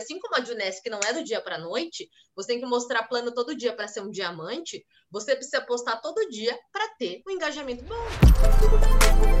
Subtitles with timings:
[0.00, 3.34] Assim como a Junesc não é do dia para noite, você tem que mostrar plano
[3.34, 7.84] todo dia para ser um diamante, você precisa postar todo dia para ter um engajamento
[7.84, 9.39] bom.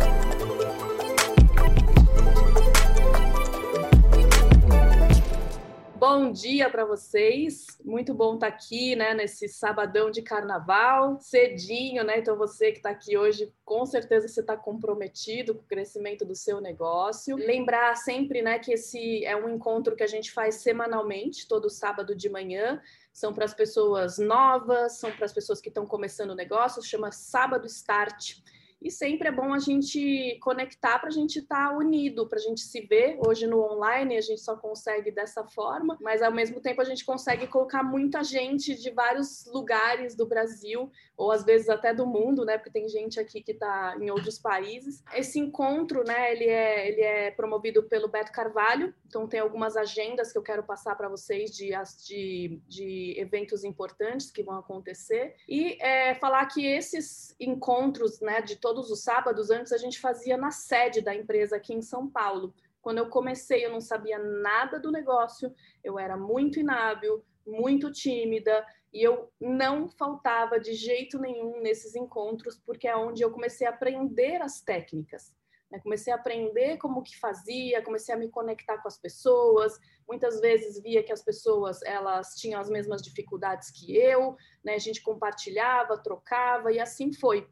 [6.00, 7.66] Bom dia para vocês.
[7.84, 12.20] Muito bom estar tá aqui, né, nesse sabadão de carnaval, cedinho, né?
[12.20, 16.34] Então você que está aqui hoje, com certeza você está comprometido com o crescimento do
[16.34, 17.36] seu negócio.
[17.36, 22.16] Lembrar sempre, né, que esse é um encontro que a gente faz semanalmente, todo sábado
[22.16, 22.80] de manhã.
[23.12, 27.12] São para as pessoas novas, são para as pessoas que estão começando o negócio, chama
[27.12, 28.36] Sábado Start.
[28.82, 32.42] E sempre é bom a gente conectar para a gente estar tá unido, para a
[32.42, 33.18] gente se ver.
[33.26, 37.04] Hoje no online a gente só consegue dessa forma, mas ao mesmo tempo a gente
[37.04, 42.44] consegue colocar muita gente de vários lugares do Brasil, ou às vezes até do mundo,
[42.44, 42.56] né?
[42.56, 45.02] Porque tem gente aqui que está em outros países.
[45.14, 46.32] Esse encontro, né?
[46.32, 50.62] Ele é, ele é promovido pelo Beto Carvalho, então tem algumas agendas que eu quero
[50.62, 51.72] passar para vocês de,
[52.06, 55.34] de, de, eventos importantes que vão acontecer.
[55.46, 58.40] E é, falar que esses encontros, né?
[58.40, 62.08] De todos os sábados, antes a gente fazia na sede da empresa aqui em São
[62.08, 62.54] Paulo.
[62.80, 68.64] Quando eu comecei, eu não sabia nada do negócio, eu era muito inábil, muito tímida,
[68.92, 73.70] e eu não faltava de jeito nenhum nesses encontros, porque é onde eu comecei a
[73.70, 75.34] aprender as técnicas.
[75.68, 75.80] Né?
[75.80, 79.80] Comecei a aprender como que fazia, comecei a me conectar com as pessoas.
[80.08, 84.74] Muitas vezes via que as pessoas elas tinham as mesmas dificuldades que eu, né?
[84.74, 87.48] A gente compartilhava, trocava e assim foi.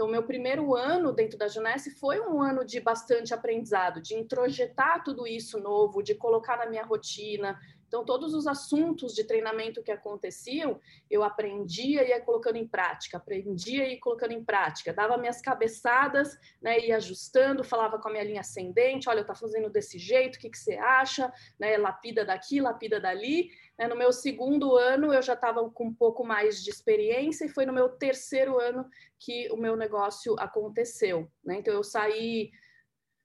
[0.00, 5.04] Então, meu primeiro ano dentro da Junesse foi um ano de bastante aprendizado, de introjetar
[5.04, 7.60] tudo isso novo, de colocar na minha rotina.
[7.90, 10.78] Então, todos os assuntos de treinamento que aconteciam,
[11.10, 15.42] eu aprendia e ia colocando em prática, aprendia e ia colocando em prática, dava minhas
[15.42, 19.98] cabeçadas, né, ia ajustando, falava com a minha linha ascendente, olha, eu tá fazendo desse
[19.98, 21.32] jeito, o que, que você acha?
[21.58, 25.94] Né, lapida daqui, lapida dali, né, no meu segundo ano, eu já estava com um
[25.94, 28.88] pouco mais de experiência, e foi no meu terceiro ano
[29.18, 31.28] que o meu negócio aconteceu.
[31.44, 31.56] Né?
[31.56, 32.52] Então, eu saí.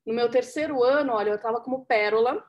[0.05, 2.43] No meu terceiro ano, olha, eu estava como pérola.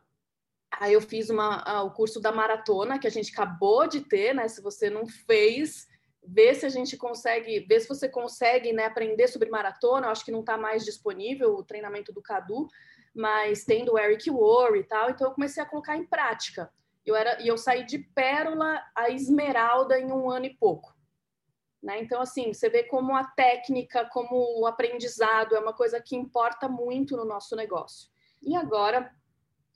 [0.79, 4.47] Aí eu fiz uma, o curso da maratona, que a gente acabou de ter, né?
[4.49, 5.87] Se você não fez,
[6.23, 10.07] vê se a gente consegue, vê se você consegue né, aprender sobre maratona.
[10.07, 12.69] Eu acho que não está mais disponível o treinamento do Cadu,
[13.15, 15.11] mas tem do Eric Worre e tal.
[15.11, 16.71] Então eu comecei a colocar em prática.
[17.05, 20.95] Eu era e eu saí de pérola a esmeralda em um ano e pouco.
[21.83, 22.01] Né?
[22.01, 26.69] Então, assim, você vê como a técnica, como o aprendizado é uma coisa que importa
[26.69, 28.09] muito no nosso negócio.
[28.43, 29.15] E agora,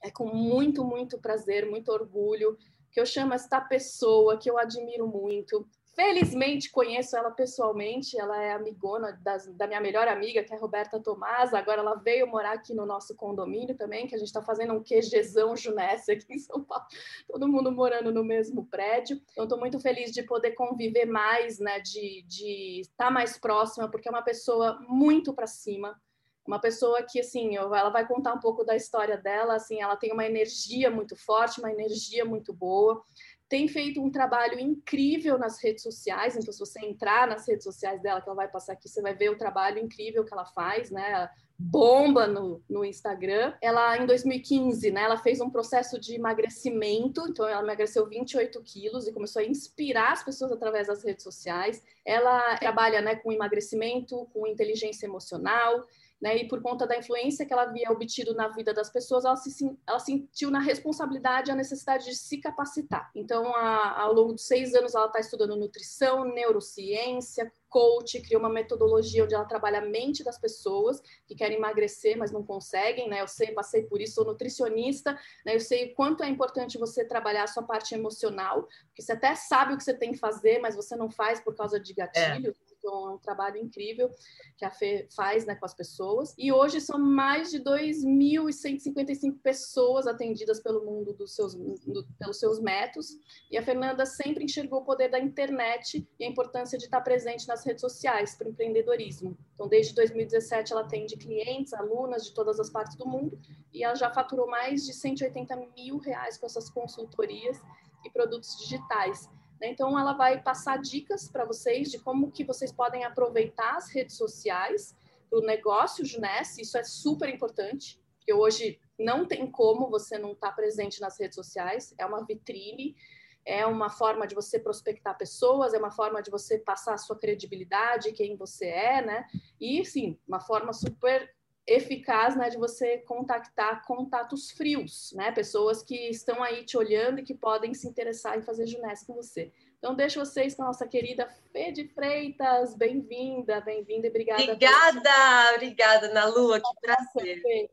[0.03, 2.57] é com muito, muito prazer, muito orgulho
[2.93, 8.53] que eu chamo esta pessoa que eu admiro muito, Felizmente conheço ela pessoalmente, ela é
[8.53, 11.53] amigona da minha melhor amiga, que é a Roberta Tomás.
[11.53, 14.83] Agora ela veio morar aqui no nosso condomínio também, que a gente está fazendo um
[14.83, 16.87] QGzão Junesse aqui em São Paulo,
[17.27, 19.21] todo mundo morando no mesmo prédio.
[19.33, 23.91] Então, estou muito feliz de poder conviver mais, né, de, de estar tá mais próxima,
[23.91, 26.01] porque é uma pessoa muito para cima,
[26.47, 30.13] uma pessoa que assim ela vai contar um pouco da história dela assim ela tem
[30.13, 33.05] uma energia muito forte uma energia muito boa
[33.51, 38.01] tem feito um trabalho incrível nas redes sociais, então se você entrar nas redes sociais
[38.01, 40.89] dela, que ela vai passar aqui, você vai ver o trabalho incrível que ela faz,
[40.89, 41.29] né?
[41.59, 43.53] Bomba no, no Instagram.
[43.61, 49.09] Ela, em 2015, né, ela fez um processo de emagrecimento, então ela emagreceu 28 quilos
[49.09, 51.83] e começou a inspirar as pessoas através das redes sociais.
[52.07, 55.85] Ela trabalha né, com emagrecimento, com inteligência emocional,
[56.21, 56.37] né?
[56.37, 59.79] E por conta da influência que ela havia obtido na vida das pessoas, ela, se,
[59.87, 63.11] ela sentiu na responsabilidade a necessidade de se capacitar.
[63.15, 68.51] Então, a, ao longo dos seis anos, ela está estudando nutrição, neurociência, coach, criou uma
[68.51, 73.23] metodologia onde ela trabalha a mente das pessoas que querem emagrecer, mas não conseguem, né?
[73.23, 75.55] Eu sei, passei por isso, sou nutricionista, né?
[75.55, 79.73] Eu sei quanto é importante você trabalhar a sua parte emocional, porque você até sabe
[79.73, 82.55] o que você tem que fazer, mas você não faz por causa de gatilhos.
[82.69, 84.11] É um trabalho incrível
[84.57, 86.35] que a Fê faz né, com as pessoas.
[86.39, 92.61] E hoje são mais de 2.155 pessoas atendidas pelo mundo dos seus, do, pelos seus
[92.61, 93.17] métodos.
[93.51, 97.47] E a Fernanda sempre enxergou o poder da internet e a importância de estar presente
[97.47, 99.37] nas redes sociais para o empreendedorismo.
[99.55, 103.39] Então, desde 2017, ela atende clientes, alunas de todas as partes do mundo
[103.73, 107.61] e ela já faturou mais de 180 mil reais com essas consultorias
[108.05, 109.29] e produtos digitais.
[109.61, 109.69] Né?
[109.69, 114.17] Então, ela vai passar dicas para vocês de como que vocês podem aproveitar as redes
[114.17, 114.97] sociais
[115.29, 116.63] para o negócio Junesse.
[116.63, 121.19] Isso é super importante, porque hoje não tem como você não estar tá presente nas
[121.19, 121.95] redes sociais.
[121.99, 122.97] É uma vitrine,
[123.45, 127.19] é uma forma de você prospectar pessoas, é uma forma de você passar a sua
[127.19, 129.27] credibilidade, quem você é, né?
[129.61, 131.35] E, sim, uma forma super
[131.71, 137.23] eficaz, né, de você contactar contatos frios, né, pessoas que estão aí te olhando e
[137.23, 139.53] que podem se interessar em fazer Juness com você.
[139.79, 142.75] Então, deixo vocês com a nossa querida Fê de Freitas.
[142.75, 144.43] Bem-vinda, bem-vinda e obrigada.
[144.43, 147.71] Obrigada, obrigada, Ana Lua, que prazer.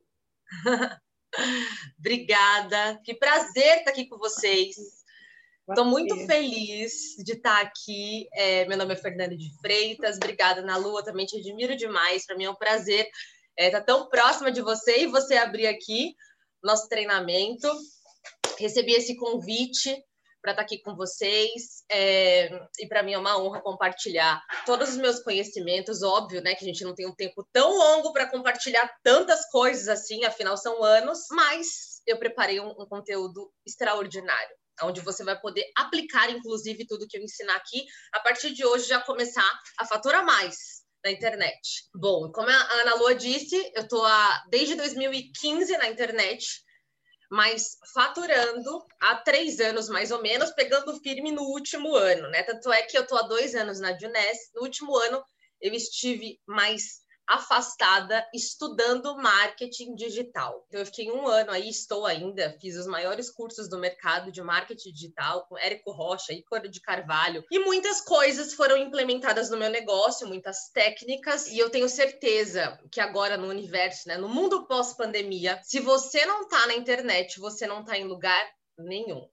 [2.00, 4.78] obrigada, que prazer estar aqui com vocês.
[5.68, 8.30] Estou muito feliz de estar aqui.
[8.32, 10.16] É, meu nome é Fernanda de Freitas.
[10.16, 11.04] Obrigada, Ana Lua.
[11.04, 12.26] Também te admiro demais.
[12.26, 13.10] Para mim é um prazer
[13.58, 16.16] é, estar tão próxima de você e você abrir aqui
[16.64, 17.68] nosso treinamento.
[18.60, 19.96] Recebi esse convite
[20.42, 22.50] para estar aqui com vocês é,
[22.80, 26.04] e para mim é uma honra compartilhar todos os meus conhecimentos.
[26.04, 29.88] Óbvio, né, que a gente não tem um tempo tão longo para compartilhar tantas coisas
[29.88, 35.66] assim, afinal são anos, mas eu preparei um, um conteúdo extraordinário onde você vai poder
[35.76, 37.84] aplicar, inclusive, tudo que eu ensinar aqui,
[38.14, 41.90] a partir de hoje já começar a faturar mais na internet.
[41.94, 44.04] Bom, como a Ana Lua disse, eu estou
[44.50, 46.46] desde 2015 na internet,
[47.30, 52.44] mas faturando há três anos mais ou menos, pegando firme no último ano, né?
[52.44, 55.24] Tanto é que eu estou há dois anos na Juness, no último ano
[55.62, 60.66] eu estive mais afastada estudando marketing digital.
[60.68, 64.42] Então, eu fiquei um ano aí, estou ainda, fiz os maiores cursos do mercado de
[64.42, 69.70] marketing digital com Érico Rocha, Ícaro de Carvalho, e muitas coisas foram implementadas no meu
[69.70, 75.60] negócio, muitas técnicas, e eu tenho certeza que agora no universo, né, no mundo pós-pandemia,
[75.64, 78.48] se você não está na internet, você não está em lugar
[78.78, 79.28] nenhum.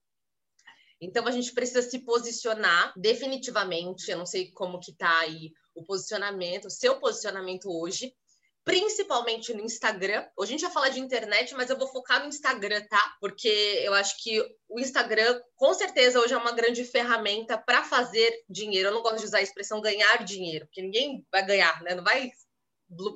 [0.99, 4.09] Então a gente precisa se posicionar definitivamente.
[4.09, 8.15] Eu não sei como que tá aí o posicionamento, o seu posicionamento hoje,
[8.63, 10.25] principalmente no Instagram.
[10.35, 13.15] Hoje a gente vai falar de internet, mas eu vou focar no Instagram, tá?
[13.21, 18.43] Porque eu acho que o Instagram, com certeza, hoje é uma grande ferramenta para fazer
[18.49, 18.89] dinheiro.
[18.89, 21.93] Eu não gosto de usar a expressão ganhar dinheiro, porque ninguém vai ganhar, né?
[21.93, 22.31] Não vai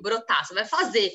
[0.00, 1.12] brotar, você vai fazer.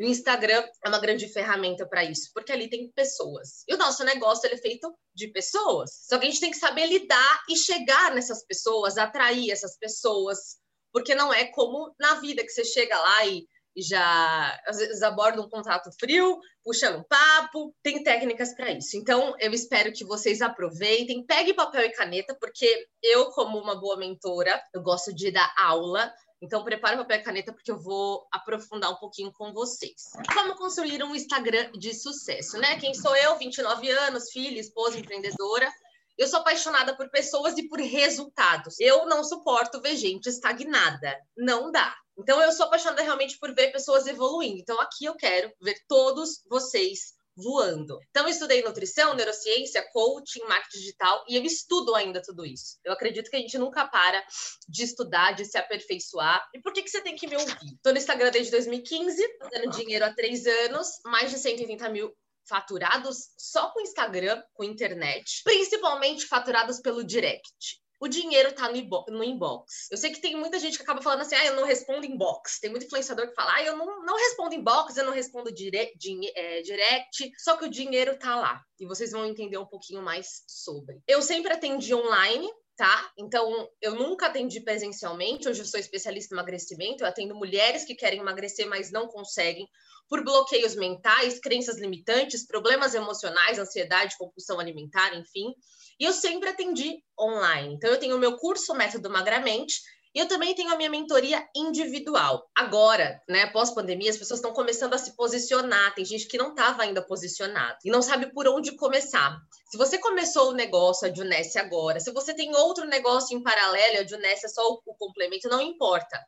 [0.00, 3.64] O Instagram é uma grande ferramenta para isso, porque ali tem pessoas.
[3.68, 6.06] E o nosso negócio é feito de pessoas.
[6.08, 10.56] Só que a gente tem que saber lidar e chegar nessas pessoas, atrair essas pessoas,
[10.94, 13.44] porque não é como na vida que você chega lá e,
[13.76, 18.96] já às vezes aborda um contato frio, puxando um papo, tem técnicas para isso.
[18.96, 23.96] Então, eu espero que vocês aproveitem, pegue papel e caneta, porque eu, como uma boa
[23.96, 26.14] mentora, eu gosto de dar aula
[26.44, 30.12] então, prepare papel e caneta, porque eu vou aprofundar um pouquinho com vocês.
[30.30, 32.78] Como construir um Instagram de sucesso, né?
[32.78, 33.38] Quem sou eu?
[33.38, 35.72] 29 anos, filha, esposa, empreendedora.
[36.16, 38.78] Eu sou apaixonada por pessoas e por resultados.
[38.78, 41.18] Eu não suporto ver gente estagnada.
[41.36, 41.94] Não dá.
[42.16, 44.60] Então, eu sou apaixonada realmente por ver pessoas evoluindo.
[44.60, 47.98] Então, aqui eu quero ver todos vocês voando.
[48.10, 52.78] Então, eu estudei nutrição, neurociência, coaching, marketing digital e eu estudo ainda tudo isso.
[52.84, 54.24] Eu acredito que a gente nunca para
[54.68, 56.48] de estudar, de se aperfeiçoar.
[56.54, 57.74] E por que, que você tem que me ouvir?
[57.74, 62.14] Estou no Instagram desde 2015, fazendo dinheiro há três anos, mais de 180 mil
[62.48, 69.24] faturados só com Instagram, com internet, principalmente faturados pelo direct o dinheiro tá no, no,
[69.24, 69.88] inbox.
[69.90, 72.60] Eu sei que tem muita gente que acaba falando assim, ah, eu não respondo inbox.
[72.60, 75.90] Tem muito influenciador que fala, ah, eu não, não respondo inbox, eu não respondo dire,
[76.36, 78.62] é, direct, só que o dinheiro tá lá.
[78.78, 81.00] E vocês vão entender um pouquinho mais sobre.
[81.08, 83.10] Eu sempre atendi online, tá?
[83.18, 85.48] Então, eu nunca atendi presencialmente.
[85.48, 87.02] Hoje eu sou especialista em emagrecimento.
[87.02, 89.66] Eu atendo mulheres que querem emagrecer, mas não conseguem
[90.08, 95.54] por bloqueios mentais, crenças limitantes, problemas emocionais, ansiedade, compulsão alimentar, enfim.
[95.98, 97.74] E eu sempre atendi online.
[97.74, 99.74] Então, eu tenho o meu curso Método Magramente
[100.14, 102.48] e eu também tenho a minha mentoria individual.
[102.56, 105.92] Agora, né, pós-pandemia, as pessoas estão começando a se posicionar.
[105.92, 109.36] Tem gente que não estava ainda posicionada e não sabe por onde começar.
[109.68, 114.02] Se você começou o negócio, a Junesse agora, se você tem outro negócio em paralelo,
[114.02, 116.20] a Junesse é só o, o complemento, não importa.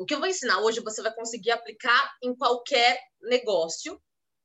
[0.00, 4.00] O que eu vou ensinar hoje, você vai conseguir aplicar em qualquer negócio,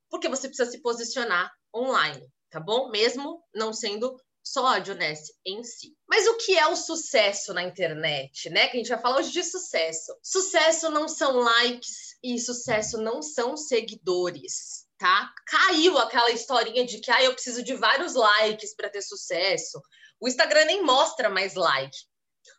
[0.09, 2.89] porque você precisa se posicionar online, tá bom?
[2.89, 5.95] Mesmo não sendo só a Juness em si.
[6.09, 8.67] Mas o que é o sucesso na internet, né?
[8.67, 10.13] Que a gente vai falar hoje de sucesso.
[10.21, 15.31] Sucesso não são likes e sucesso não são seguidores, tá?
[15.47, 19.81] Caiu aquela historinha de que ah, eu preciso de vários likes para ter sucesso.
[20.19, 21.97] O Instagram nem mostra mais like.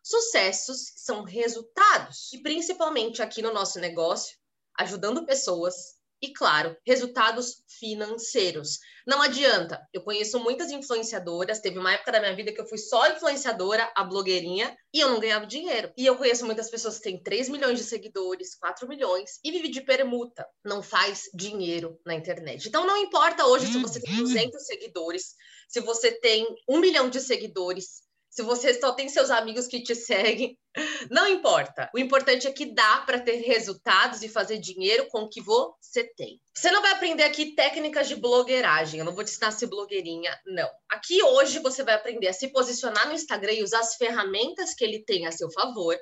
[0.03, 4.37] Sucessos são resultados, e principalmente aqui no nosso negócio,
[4.79, 8.79] ajudando pessoas e, claro, resultados financeiros.
[9.07, 9.81] Não adianta.
[9.93, 11.61] Eu conheço muitas influenciadoras.
[11.61, 15.11] Teve uma época da minha vida que eu fui só influenciadora, a blogueirinha, e eu
[15.11, 15.93] não ganhava dinheiro.
[15.97, 19.69] E eu conheço muitas pessoas que têm 3 milhões de seguidores, 4 milhões, e vive
[19.69, 20.47] de permuta.
[20.65, 22.67] Não faz dinheiro na internet.
[22.67, 25.35] Então, não importa hoje se você tem 200 seguidores,
[25.69, 28.06] se você tem 1 milhão de seguidores,
[28.37, 30.59] se você só tem seus amigos que te seguem,
[31.11, 31.91] não importa.
[31.95, 36.05] O importante é que dá para ter resultados e fazer dinheiro com o que você
[36.15, 36.39] tem.
[36.55, 38.99] Você não vai aprender aqui técnicas de blogueiragem.
[39.01, 40.69] Eu não vou te ensinar a ser blogueirinha, não.
[40.91, 44.85] Aqui hoje você vai aprender a se posicionar no Instagram e usar as ferramentas que
[44.85, 45.97] ele tem a seu favor,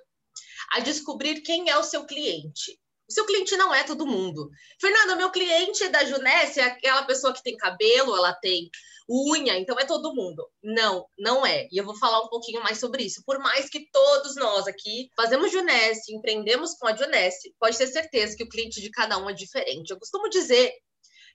[0.72, 2.76] a descobrir quem é o seu cliente.
[3.08, 4.50] O seu cliente não é todo mundo.
[4.80, 8.70] Fernanda, meu cliente da Junesse é aquela pessoa que tem cabelo, ela tem
[9.08, 10.48] unha, então é todo mundo.
[10.62, 11.68] Não, não é.
[11.70, 13.22] E eu vou falar um pouquinho mais sobre isso.
[13.24, 18.36] Por mais que todos nós aqui fazemos Junesse, empreendemos com a Junesse, pode ter certeza
[18.36, 19.90] que o cliente de cada um é diferente.
[19.90, 20.72] Eu costumo dizer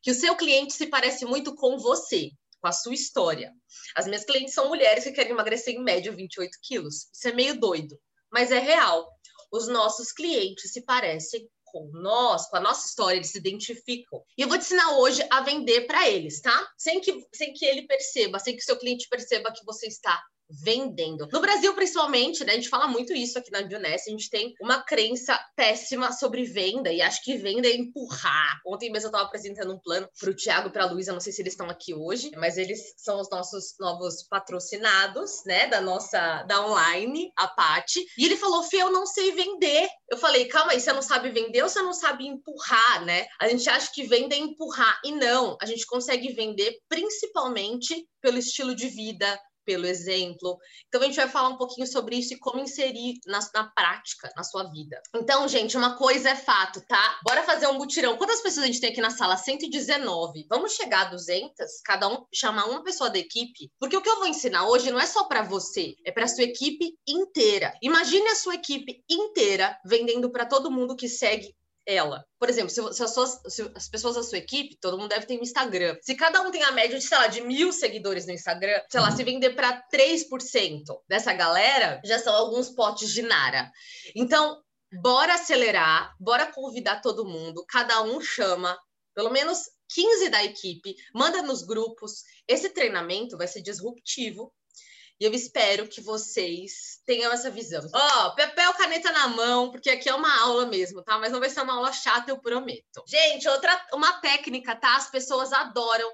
[0.01, 3.53] que o seu cliente se parece muito com você, com a sua história.
[3.95, 7.09] As minhas clientes são mulheres que querem emagrecer em média 28 quilos.
[7.13, 7.99] Isso é meio doido,
[8.31, 9.07] mas é real.
[9.51, 14.23] Os nossos clientes se parecem com nós, com a nossa história, eles se identificam.
[14.37, 16.67] E eu vou te ensinar hoje a vender para eles, tá?
[16.77, 21.27] Sem que, sem que ele perceba, sem que seu cliente perceba que você está vendendo.
[21.31, 22.53] No Brasil, principalmente, né?
[22.53, 26.43] A gente fala muito isso aqui na Bioness, a gente tem uma crença péssima sobre
[26.43, 28.59] venda e acho que venda é empurrar.
[28.65, 31.19] Ontem mesmo eu estava apresentando um plano para o Thiago e para a Luísa, não
[31.19, 35.67] sei se eles estão aqui hoje, mas eles são os nossos novos patrocinados, né?
[35.67, 38.05] Da nossa, da online, a Pati.
[38.17, 39.87] E ele falou, Fê, eu não sei vender.
[40.09, 43.27] Eu falei, calma aí, você não sabe vender ou você não sabe empurrar, né?
[43.39, 45.57] A gente acha que venda é empurrar e não.
[45.61, 49.39] A gente consegue vender principalmente pelo estilo de vida,
[49.69, 50.57] pelo exemplo.
[50.87, 54.27] Então, a gente vai falar um pouquinho sobre isso e como inserir na, na prática,
[54.35, 54.99] na sua vida.
[55.15, 57.19] Então, gente, uma coisa é fato, tá?
[57.23, 58.17] Bora fazer um mutirão.
[58.17, 59.37] Quantas pessoas a gente tem aqui na sala?
[59.37, 60.47] 119.
[60.49, 61.53] Vamos chegar a 200?
[61.85, 63.71] Cada um chamar uma pessoa da equipe?
[63.79, 66.45] Porque o que eu vou ensinar hoje não é só para você, é para sua
[66.45, 67.71] equipe inteira.
[67.83, 71.53] Imagine a sua equipe inteira vendendo para todo mundo que segue
[71.89, 72.23] ela.
[72.37, 75.37] Por exemplo, se, se, as se, as pessoas da sua equipe, todo mundo deve ter
[75.37, 75.97] um Instagram.
[76.01, 78.99] Se cada um tem a média de, sei lá, de mil seguidores no Instagram, sei
[78.99, 83.71] lá, se vender para 3% dessa galera, já são alguns potes de Nara.
[84.15, 84.61] Então,
[85.01, 88.77] bora acelerar, bora convidar todo mundo, cada um chama,
[89.15, 92.23] pelo menos 15 da equipe, manda nos grupos.
[92.47, 94.53] Esse treinamento vai ser disruptivo
[95.19, 97.85] e eu espero que vocês tenham essa visão.
[97.93, 101.17] Ó, oh, papel, caneta na mão, porque aqui é uma aula mesmo, tá?
[101.19, 103.03] Mas não vai ser uma aula chata, eu prometo.
[103.05, 104.95] Gente, outra uma técnica, tá?
[104.95, 106.09] As pessoas adoram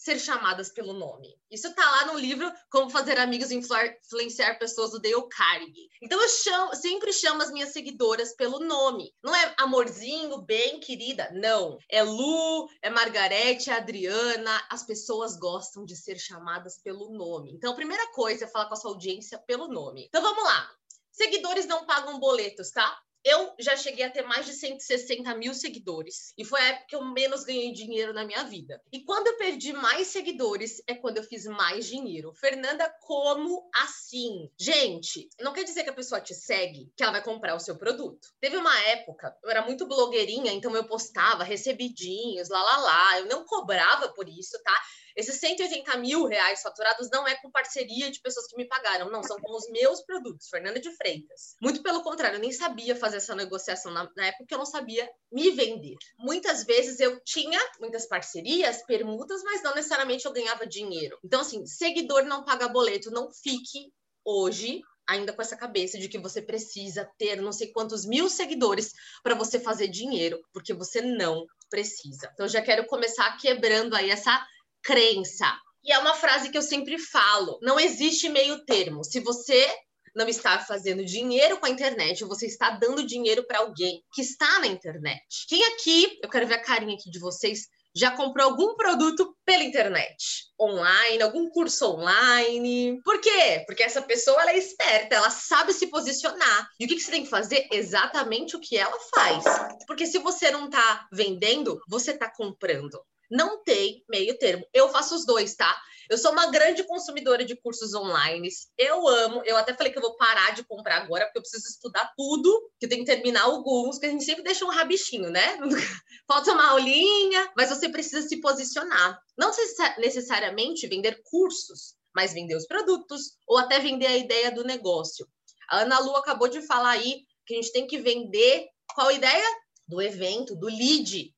[0.00, 1.38] ser chamadas pelo nome.
[1.50, 5.90] Isso tá lá no livro Como Fazer Amigos e Influenciar Pessoas do Dale Carnegie.
[6.00, 9.14] Então eu chamo, sempre chamo as minhas seguidoras pelo nome.
[9.22, 11.30] Não é amorzinho, bem, querida.
[11.34, 11.76] Não.
[11.86, 14.66] É Lu, é Margarete, é Adriana.
[14.70, 17.52] As pessoas gostam de ser chamadas pelo nome.
[17.52, 20.06] Então a primeira coisa é falar com a sua audiência pelo nome.
[20.06, 20.70] Então vamos lá.
[21.12, 22.98] Seguidores não pagam boletos, tá?
[23.24, 26.32] Eu já cheguei a ter mais de 160 mil seguidores.
[26.38, 28.80] E foi a época que eu menos ganhei dinheiro na minha vida.
[28.92, 32.32] E quando eu perdi mais seguidores, é quando eu fiz mais dinheiro.
[32.34, 34.50] Fernanda, como assim?
[34.58, 37.76] Gente, não quer dizer que a pessoa te segue, que ela vai comprar o seu
[37.76, 38.28] produto.
[38.40, 43.18] Teve uma época, eu era muito blogueirinha, então eu postava recebidinhos, lá, lá, lá.
[43.18, 44.74] Eu não cobrava por isso, tá?
[45.16, 49.22] Esses 180 mil reais faturados não é com parceria de pessoas que me pagaram, não,
[49.22, 51.56] são com os meus produtos, Fernanda de Freitas.
[51.60, 55.08] Muito pelo contrário, eu nem sabia fazer essa negociação na, na época, eu não sabia
[55.32, 55.96] me vender.
[56.18, 61.18] Muitas vezes eu tinha muitas parcerias, permutas, mas não necessariamente eu ganhava dinheiro.
[61.24, 63.92] Então, assim, seguidor não paga boleto, não fique
[64.24, 68.92] hoje ainda com essa cabeça de que você precisa ter não sei quantos mil seguidores
[69.24, 72.30] para você fazer dinheiro, porque você não precisa.
[72.32, 74.46] Então, já quero começar quebrando aí essa
[74.82, 75.46] crença.
[75.82, 79.04] E é uma frase que eu sempre falo: não existe meio termo.
[79.04, 79.66] Se você
[80.14, 84.60] não está fazendo dinheiro com a internet, você está dando dinheiro para alguém que está
[84.60, 85.46] na internet.
[85.48, 89.64] Quem aqui, eu quero ver a carinha aqui de vocês, já comprou algum produto pela
[89.64, 93.00] internet, online, algum curso online.
[93.02, 93.64] Por quê?
[93.66, 96.68] Porque essa pessoa ela é esperta, ela sabe se posicionar.
[96.78, 97.66] E o que, que você tem que fazer?
[97.72, 99.44] Exatamente o que ela faz.
[99.86, 103.00] Porque se você não está vendendo, você está comprando
[103.30, 104.66] não tem meio termo.
[104.74, 105.80] Eu faço os dois, tá?
[106.10, 108.48] Eu sou uma grande consumidora de cursos online.
[108.76, 109.42] Eu amo.
[109.44, 112.68] Eu até falei que eu vou parar de comprar agora, porque eu preciso estudar tudo,
[112.80, 115.56] que eu tenho que terminar alguns, que a gente sempre deixa um rabichinho, né?
[116.26, 119.20] Falta uma aulinha, mas você precisa se posicionar.
[119.38, 119.52] Não
[119.98, 125.28] necessariamente vender cursos, mas vender os produtos, ou até vender a ideia do negócio.
[125.68, 129.12] A Ana Lu acabou de falar aí que a gente tem que vender qual a
[129.12, 129.46] ideia?
[129.86, 131.32] Do evento, do lead,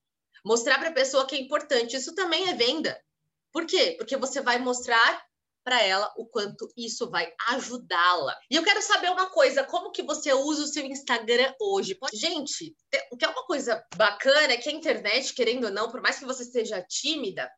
[0.45, 1.95] Mostrar para a pessoa que é importante.
[1.95, 2.99] Isso também é venda.
[3.53, 3.95] Por quê?
[3.97, 5.23] Porque você vai mostrar
[5.63, 8.35] para ela o quanto isso vai ajudá-la.
[8.51, 11.97] E eu quero saber uma coisa, como que você usa o seu Instagram hoje?
[12.13, 12.75] Gente,
[13.11, 16.19] o que é uma coisa bacana é que a internet, querendo ou não, por mais
[16.19, 17.49] que você seja tímida,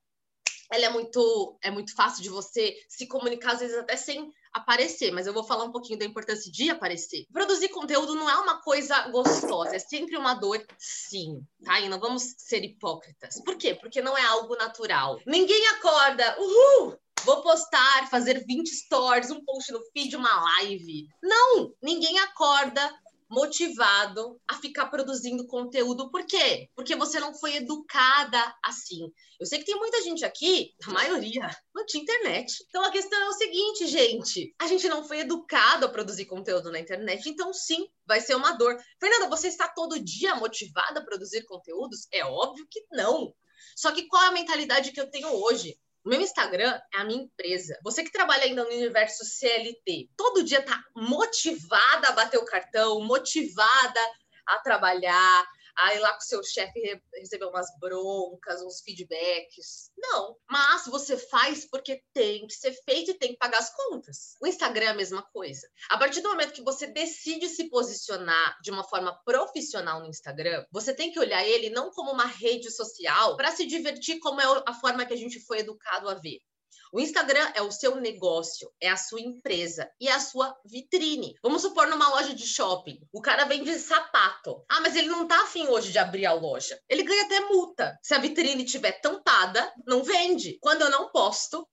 [0.72, 5.12] ela é muito, é muito fácil de você se comunicar, às vezes até sem aparecer,
[5.12, 7.26] mas eu vou falar um pouquinho da importância de aparecer.
[7.32, 11.80] Produzir conteúdo não é uma coisa gostosa, é sempre uma dor, sim, tá?
[11.82, 13.42] E não vamos ser hipócritas.
[13.44, 13.76] Por quê?
[13.76, 15.20] Porque não é algo natural.
[15.26, 16.98] Ninguém acorda, uhul!
[17.26, 21.08] Vou postar, fazer 20 stories, um post no feed, uma live.
[21.24, 21.74] Não!
[21.82, 22.94] Ninguém acorda
[23.30, 26.10] motivado a ficar produzindo conteúdo.
[26.12, 26.70] Por quê?
[26.76, 29.12] Porque você não foi educada assim.
[29.40, 32.64] Eu sei que tem muita gente aqui, a maioria, não tinha internet.
[32.68, 36.72] Então a questão é o seguinte, gente: a gente não foi educado a produzir conteúdo
[36.72, 38.78] na internet, então sim, vai ser uma dor.
[39.00, 42.08] Fernanda, você está todo dia motivada a produzir conteúdos?
[42.12, 43.34] É óbvio que não.
[43.76, 45.78] Só que qual é a mentalidade que eu tenho hoje?
[46.06, 47.80] O meu Instagram é a minha empresa.
[47.84, 53.02] Você que trabalha ainda no universo CLT, todo dia tá motivada a bater o cartão,
[53.02, 54.00] motivada
[54.46, 55.48] a trabalhar,
[55.78, 59.92] a ir lá com seu chefe receber umas broncas, uns feedbacks.
[59.98, 60.38] Não.
[60.50, 64.36] Mas você faz porque tem que ser feito e tem que pagar as contas.
[64.42, 65.68] O Instagram é a mesma coisa.
[65.90, 70.66] A partir do momento que você decide se posicionar de uma forma profissional no Instagram,
[70.72, 74.64] você tem que olhar ele não como uma rede social para se divertir, como é
[74.66, 76.40] a forma que a gente foi educado a ver.
[76.92, 81.36] O Instagram é o seu negócio, é a sua empresa e é a sua vitrine.
[81.42, 84.64] Vamos supor numa loja de shopping, o cara vende sapato.
[84.70, 86.80] Ah, mas ele não tá afim hoje de abrir a loja.
[86.90, 87.98] Ele ganha até multa.
[88.02, 90.58] Se a vitrine tiver tampada, não vende.
[90.62, 91.68] Quando eu não posto,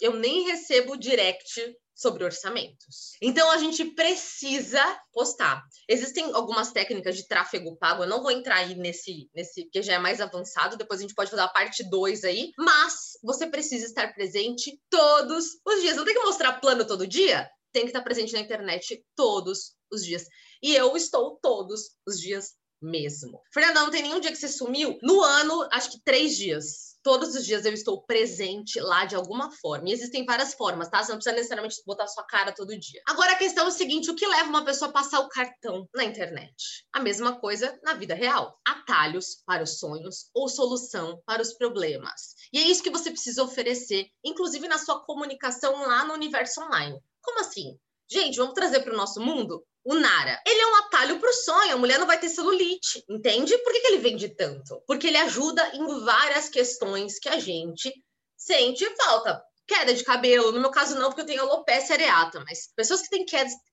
[0.00, 3.16] eu nem recebo direct sobre orçamentos.
[3.22, 5.64] Então a gente precisa postar.
[5.88, 9.94] Existem algumas técnicas de tráfego pago, eu não vou entrar aí nesse, nesse que já
[9.94, 13.86] é mais avançado, depois a gente pode fazer a parte 2 aí, mas você precisa
[13.86, 15.96] estar presente todos os dias.
[15.96, 17.48] Não tem que mostrar plano todo dia?
[17.72, 20.26] Tem que estar presente na internet todos os dias.
[20.62, 22.54] E eu estou todos os dias
[22.86, 23.40] mesmo.
[23.52, 24.98] Fernanda, não tem nenhum dia que você sumiu?
[25.02, 29.52] No ano, acho que três dias todos os dias eu estou presente lá de alguma
[29.52, 29.88] forma.
[29.88, 31.04] E existem várias formas, tá?
[31.04, 33.00] Você não precisa necessariamente botar sua cara todo dia.
[33.06, 35.88] Agora a questão é o seguinte: o que leva uma pessoa a passar o cartão
[35.94, 36.84] na internet?
[36.92, 38.58] A mesma coisa na vida real.
[38.66, 42.34] Atalhos para os sonhos ou solução para os problemas.
[42.52, 47.00] E é isso que você precisa oferecer, inclusive na sua comunicação lá no universo online.
[47.22, 47.78] Como assim?
[48.08, 50.40] Gente, vamos trazer para o nosso mundo o Nara.
[50.46, 53.56] Ele é um atalho para o sonho, a mulher não vai ter celulite, entende?
[53.58, 54.80] Por que, que ele vende tanto?
[54.86, 57.92] Porque ele ajuda em várias questões que a gente
[58.36, 59.42] sente falta.
[59.66, 63.10] Queda de cabelo, no meu caso não, porque eu tenho alopecia areata, mas pessoas que
[63.10, 63.24] têm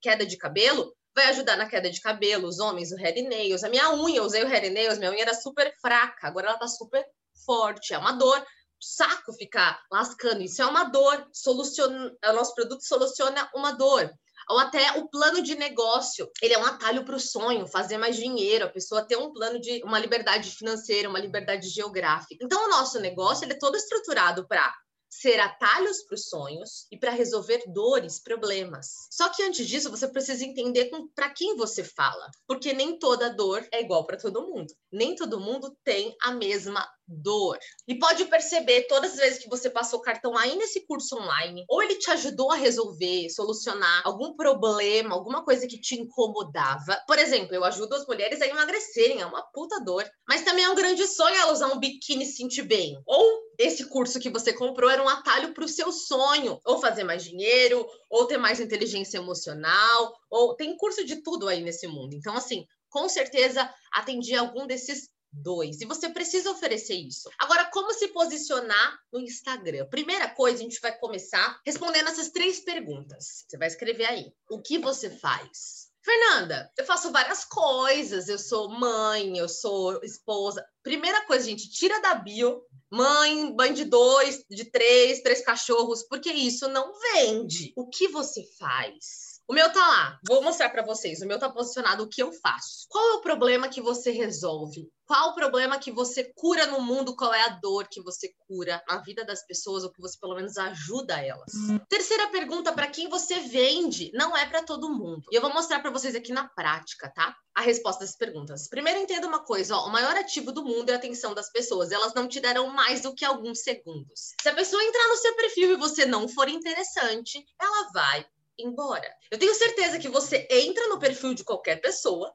[0.02, 3.64] queda, de cabelo, vai ajudar na queda de cabelo, os homens, o hair nails.
[3.64, 6.58] A minha unha, eu usei o hair nails, minha unha era super fraca, agora ela
[6.58, 7.06] tá super
[7.46, 8.44] forte, é uma dor
[8.84, 10.42] saco ficar lascando.
[10.42, 11.28] Isso é uma dor.
[11.32, 14.12] Soluciona, o nosso produto soluciona uma dor
[14.50, 16.30] ou até o plano de negócio.
[16.42, 19.60] Ele é um atalho para o sonho, fazer mais dinheiro, a pessoa ter um plano
[19.60, 22.44] de uma liberdade financeira, uma liberdade geográfica.
[22.44, 24.74] Então, o nosso negócio ele é todo estruturado para
[25.22, 29.08] ser atalhos para os sonhos e para resolver dores, problemas.
[29.12, 33.66] Só que antes disso, você precisa entender para quem você fala, porque nem toda dor
[33.72, 34.74] é igual para todo mundo.
[34.92, 37.58] Nem todo mundo tem a mesma dor.
[37.88, 41.66] E pode perceber todas as vezes que você passou o cartão aí nesse curso online,
[41.70, 47.02] ou ele te ajudou a resolver, solucionar algum problema, alguma coisa que te incomodava.
[47.08, 50.06] Por exemplo, eu ajudo as mulheres a emagrecerem, é uma puta dor.
[50.28, 52.96] Mas também é um grande sonho ela usar um biquíni e se sentir bem.
[53.06, 57.04] Ou esse curso que você comprou era um atalho para o seu sonho, ou fazer
[57.04, 62.14] mais dinheiro, ou ter mais inteligência emocional, ou tem curso de tudo aí nesse mundo.
[62.14, 65.82] Então, assim, com certeza atendi algum desses dois.
[65.82, 67.30] E você precisa oferecer isso.
[67.40, 69.88] Agora, como se posicionar no Instagram?
[69.88, 73.46] Primeira coisa, a gente vai começar respondendo essas três perguntas.
[73.48, 74.32] Você vai escrever aí.
[74.50, 75.92] O que você faz?
[76.04, 78.28] Fernanda, eu faço várias coisas.
[78.28, 80.66] Eu sou mãe, eu sou esposa.
[80.84, 86.32] Primeira coisa, gente, tira da bio mãe, mãe de dois, de três, três cachorros, porque
[86.32, 87.74] isso não vende.
[87.76, 89.33] O que você faz?
[89.48, 90.20] O meu tá lá.
[90.26, 91.22] Vou mostrar para vocês.
[91.22, 92.88] O meu tá posicionado o que eu faço.
[92.90, 94.90] Qual é o problema que você resolve?
[95.06, 97.16] Qual o problema que você cura no mundo?
[97.16, 100.36] Qual é a dor que você cura na vida das pessoas ou que você pelo
[100.36, 101.52] menos ajuda elas?
[101.90, 104.12] Terceira pergunta, para quem você vende?
[104.14, 105.24] Não é para todo mundo.
[105.30, 107.36] E eu vou mostrar para vocês aqui na prática, tá?
[107.54, 108.70] A resposta dessas perguntas.
[108.70, 111.92] Primeiro entenda uma coisa, ó, o maior ativo do mundo é a atenção das pessoas.
[111.92, 114.32] Elas não te darão mais do que alguns segundos.
[114.42, 118.26] Se a pessoa entrar no seu perfil e você não for interessante, ela vai
[118.58, 119.08] embora.
[119.32, 122.34] Eu tenho certeza que você entra no perfil de qualquer pessoa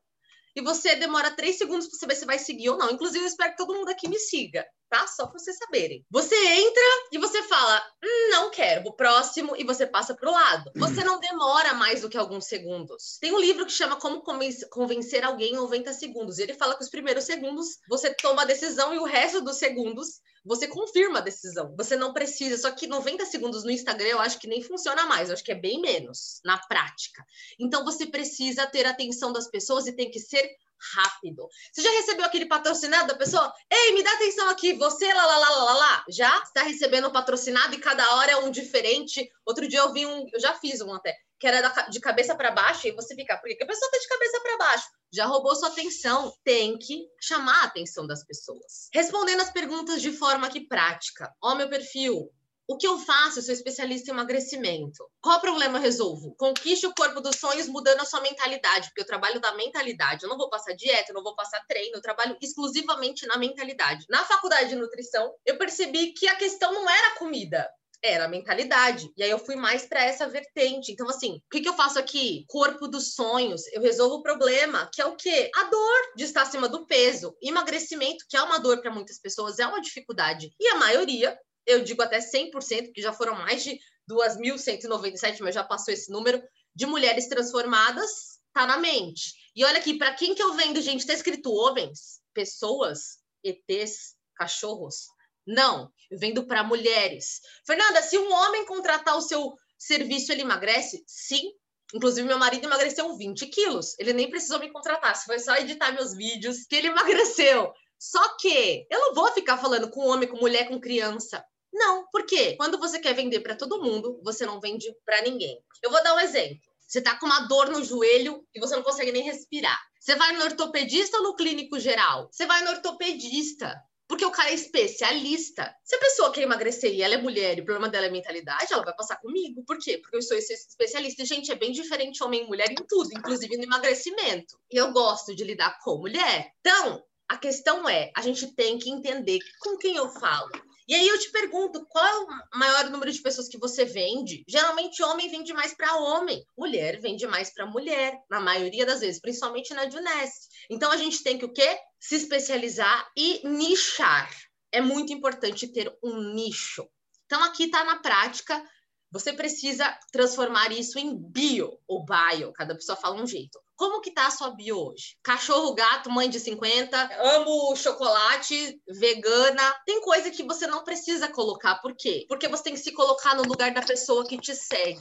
[0.55, 2.91] e você demora três segundos para saber se vai seguir ou não.
[2.91, 4.67] Inclusive, eu espero que todo mundo aqui me siga.
[4.88, 5.07] Tá?
[5.07, 6.05] Só para vocês saberem.
[6.11, 10.70] Você entra e você fala, hum, não quero, vou próximo, e você passa pro lado.
[10.77, 13.18] Você não demora mais do que alguns segundos.
[13.20, 14.22] Tem um livro que chama Como
[14.70, 18.46] Convencer Alguém em 90 Segundos, e ele fala que os primeiros segundos você toma a
[18.46, 21.74] decisão e o resto dos segundos você confirma a decisão.
[21.77, 22.57] Você não precisa.
[22.57, 25.29] Só que 90 segundos no Instagram eu acho que nem funciona mais.
[25.29, 27.24] Eu acho que é bem menos na prática.
[27.61, 30.48] Então você precisa ter a atenção das pessoas e tem que ser
[30.95, 31.49] rápido.
[31.73, 33.53] Você já recebeu aquele patrocinado da pessoa?
[33.71, 36.05] Ei, me dá atenção aqui, você lá, lá, lá, lá, lá.
[36.09, 39.31] Já está recebendo um patrocinado e cada hora é um diferente.
[39.45, 42.51] Outro dia eu vi um, eu já fiz um até, que era de cabeça para
[42.51, 44.88] baixo e você fica, por que a pessoa está de cabeça para baixo?
[45.12, 46.33] Já roubou sua atenção.
[46.45, 48.88] Tem que chamar a atenção das pessoas.
[48.93, 51.33] Respondendo as perguntas de forma que prática.
[51.43, 52.31] Ó, meu perfil,
[52.69, 53.39] o que eu faço?
[53.39, 55.03] Eu sou especialista em emagrecimento.
[55.23, 56.35] Qual problema eu resolvo?
[56.37, 60.23] Conquiste o corpo dos sonhos mudando a sua mentalidade, porque eu trabalho da mentalidade.
[60.23, 64.05] Eu não vou passar dieta, eu não vou passar treino, eu trabalho exclusivamente na mentalidade.
[64.11, 67.67] Na faculdade de nutrição, eu percebi que a questão não era comida,
[68.03, 69.11] era a mentalidade.
[69.17, 70.93] E aí eu fui mais para essa vertente.
[70.93, 72.45] Então, assim, o que, que eu faço aqui?
[72.49, 73.67] Corpo dos sonhos.
[73.73, 75.51] Eu resolvo o problema, que é o quê?
[75.55, 77.35] A dor de estar acima do peso.
[77.43, 80.51] Emagrecimento, que é uma dor para muitas pessoas, é uma dificuldade.
[80.61, 83.79] E a maioria eu digo até 100%, que já foram mais de
[84.11, 86.43] 2.197, mas já passou esse número,
[86.75, 89.35] de mulheres transformadas, tá na mente.
[89.55, 95.07] E olha aqui, para quem que eu vendo, gente, tá escrito homens, pessoas, ETs, cachorros.
[95.47, 97.41] Não, eu vendo para mulheres.
[97.67, 101.03] Fernanda, se um homem contratar o seu serviço, ele emagrece?
[101.07, 101.53] Sim.
[101.95, 103.99] Inclusive, meu marido emagreceu 20 quilos.
[103.99, 105.17] Ele nem precisou me contratar.
[105.25, 107.73] Foi só editar meus vídeos que ele emagreceu.
[107.99, 111.45] Só que eu não vou ficar falando com homem, com mulher, com criança.
[111.73, 112.55] Não, por quê?
[112.57, 115.63] Quando você quer vender para todo mundo, você não vende para ninguém.
[115.83, 116.59] Eu vou dar um exemplo.
[116.87, 119.79] Você tá com uma dor no joelho e você não consegue nem respirar.
[120.01, 122.29] Você vai no ortopedista ou no clínico geral?
[122.33, 123.79] Você vai no ortopedista.
[124.09, 125.71] Porque o cara é especialista.
[125.85, 128.73] Se a pessoa quer emagrecer e ela é mulher e o problema dela é mentalidade,
[128.73, 129.63] ela vai passar comigo.
[129.67, 129.99] Por quê?
[129.99, 131.27] Porque eu sou esse especialista.
[131.27, 134.59] Gente, é bem diferente homem e mulher em tudo, inclusive no emagrecimento.
[134.73, 136.53] E eu gosto de lidar com mulher.
[136.61, 140.51] Então, a questão é, a gente tem que entender com quem eu falo.
[140.88, 144.42] E aí eu te pergunto, qual é o maior número de pessoas que você vende?
[144.48, 149.20] Geralmente homem vende mais para homem, mulher vende mais para mulher, na maioria das vezes,
[149.20, 150.48] principalmente na Junest.
[150.70, 151.79] Então a gente tem que o quê?
[152.01, 154.31] Se especializar e nichar.
[154.72, 156.88] É muito importante ter um nicho.
[157.27, 158.64] Então aqui está na prática
[159.11, 163.59] você precisa transformar isso em bio ou bio, cada pessoa fala um jeito.
[163.79, 165.17] Como que tá a sua bio hoje?
[165.23, 169.75] Cachorro, gato, mãe de 50, amo chocolate, vegana.
[169.87, 171.77] Tem coisa que você não precisa colocar.
[171.77, 172.27] Por quê?
[172.29, 174.99] Porque você tem que se colocar no lugar da pessoa que te segue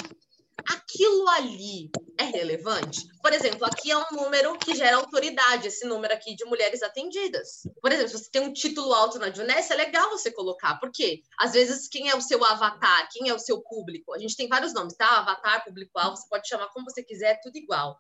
[0.67, 3.07] aquilo ali é relevante?
[3.21, 7.61] Por exemplo, aqui é um número que gera autoridade, esse número aqui de mulheres atendidas.
[7.81, 11.21] Por exemplo, se você tem um título alto na Juness, é legal você colocar, porque
[11.39, 14.13] às vezes quem é o seu avatar, quem é o seu público?
[14.13, 15.19] A gente tem vários nomes, tá?
[15.19, 17.97] Avatar, público-alvo, você pode chamar como você quiser, é tudo igual.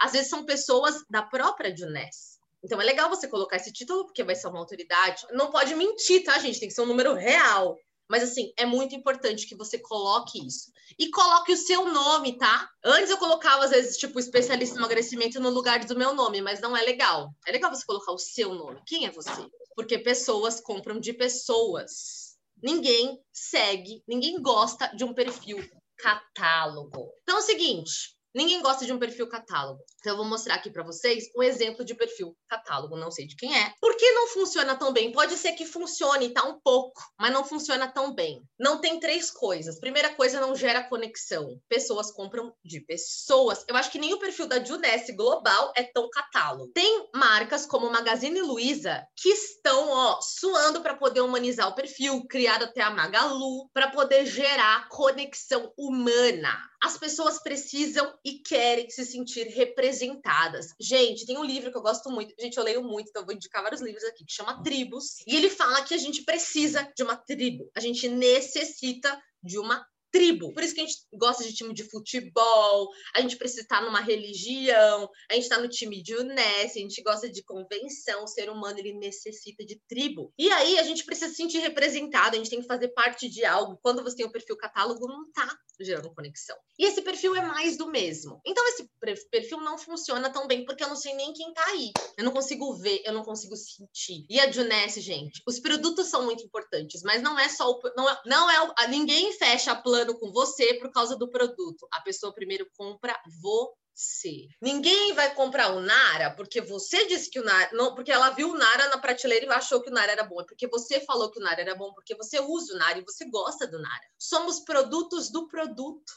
[0.00, 2.34] Às vezes são pessoas da própria Juness.
[2.62, 5.26] Então é legal você colocar esse título, porque vai ser uma autoridade.
[5.32, 6.58] Não pode mentir, tá, gente?
[6.58, 7.76] Tem que ser um número real.
[8.08, 10.70] Mas assim, é muito importante que você coloque isso.
[10.98, 12.68] E coloque o seu nome, tá?
[12.84, 16.60] Antes eu colocava, às vezes, tipo, especialista em emagrecimento no lugar do meu nome, mas
[16.60, 17.30] não é legal.
[17.46, 18.80] É legal você colocar o seu nome.
[18.86, 19.46] Quem é você?
[19.74, 22.36] Porque pessoas compram de pessoas.
[22.62, 25.58] Ninguém segue, ninguém gosta de um perfil
[25.96, 27.10] catálogo.
[27.22, 29.80] Então é o seguinte, Ninguém gosta de um perfil catálogo.
[30.00, 32.96] Então, eu vou mostrar aqui para vocês um exemplo de perfil catálogo.
[32.96, 33.72] Não sei de quem é.
[33.80, 35.12] Por que não funciona tão bem?
[35.12, 38.42] Pode ser que funcione, tá um pouco, mas não funciona tão bem.
[38.58, 39.78] Não tem três coisas.
[39.78, 41.60] Primeira coisa, não gera conexão.
[41.68, 43.64] Pessoas compram de pessoas.
[43.68, 46.72] Eu acho que nem o perfil da Juness Global é tão catálogo.
[46.74, 52.64] Tem marcas como Magazine Luiza que estão, ó, suando para poder humanizar o perfil, criado
[52.64, 59.48] até a Magalu, para poder gerar conexão humana as pessoas precisam e querem se sentir
[59.48, 60.68] representadas.
[60.80, 63.34] Gente, tem um livro que eu gosto muito, gente, eu leio muito, então eu vou
[63.34, 67.02] indicar vários livros aqui, que chama Tribos, e ele fala que a gente precisa de
[67.02, 70.52] uma tribo, a gente necessita de uma tribo.
[70.54, 74.00] Por isso que a gente gosta de time de futebol, a gente precisa estar numa
[74.00, 78.48] religião, a gente está no time de Unesco, a gente gosta de convenção, o ser
[78.48, 80.32] humano ele necessita de tribo.
[80.38, 83.44] E aí a gente precisa se sentir representado, a gente tem que fazer parte de
[83.44, 83.76] algo.
[83.82, 85.48] Quando você tem o perfil catálogo, não tá
[85.80, 86.56] gerando conexão.
[86.78, 88.40] E esse perfil é mais do mesmo.
[88.46, 88.88] Então esse
[89.30, 91.90] perfil não funciona tão bem porque eu não sei nem quem tá aí.
[92.16, 94.24] Eu não consigo ver, eu não consigo sentir.
[94.30, 98.08] E a Juness, gente, os produtos são muito importantes, mas não é só o não
[98.08, 101.86] é, não é ninguém fecha plano com você por causa do produto.
[101.92, 104.48] A pessoa primeiro compra você.
[104.60, 107.70] Ninguém vai comprar o Nara porque você disse que o Nara.
[107.72, 110.40] Não, porque ela viu o Nara na prateleira e achou que o Nara era bom.
[110.40, 113.04] É porque você falou que o Nara era bom, porque você usa o Nara e
[113.04, 114.04] você gosta do Nara.
[114.18, 116.12] Somos produtos do produto.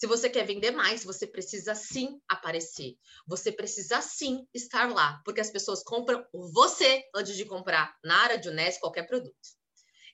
[0.00, 2.96] Se você quer vender mais, você precisa sim aparecer.
[3.28, 8.78] Você precisa sim estar lá, porque as pessoas compram você antes de comprar Nara, Juness,
[8.78, 9.59] qualquer produto.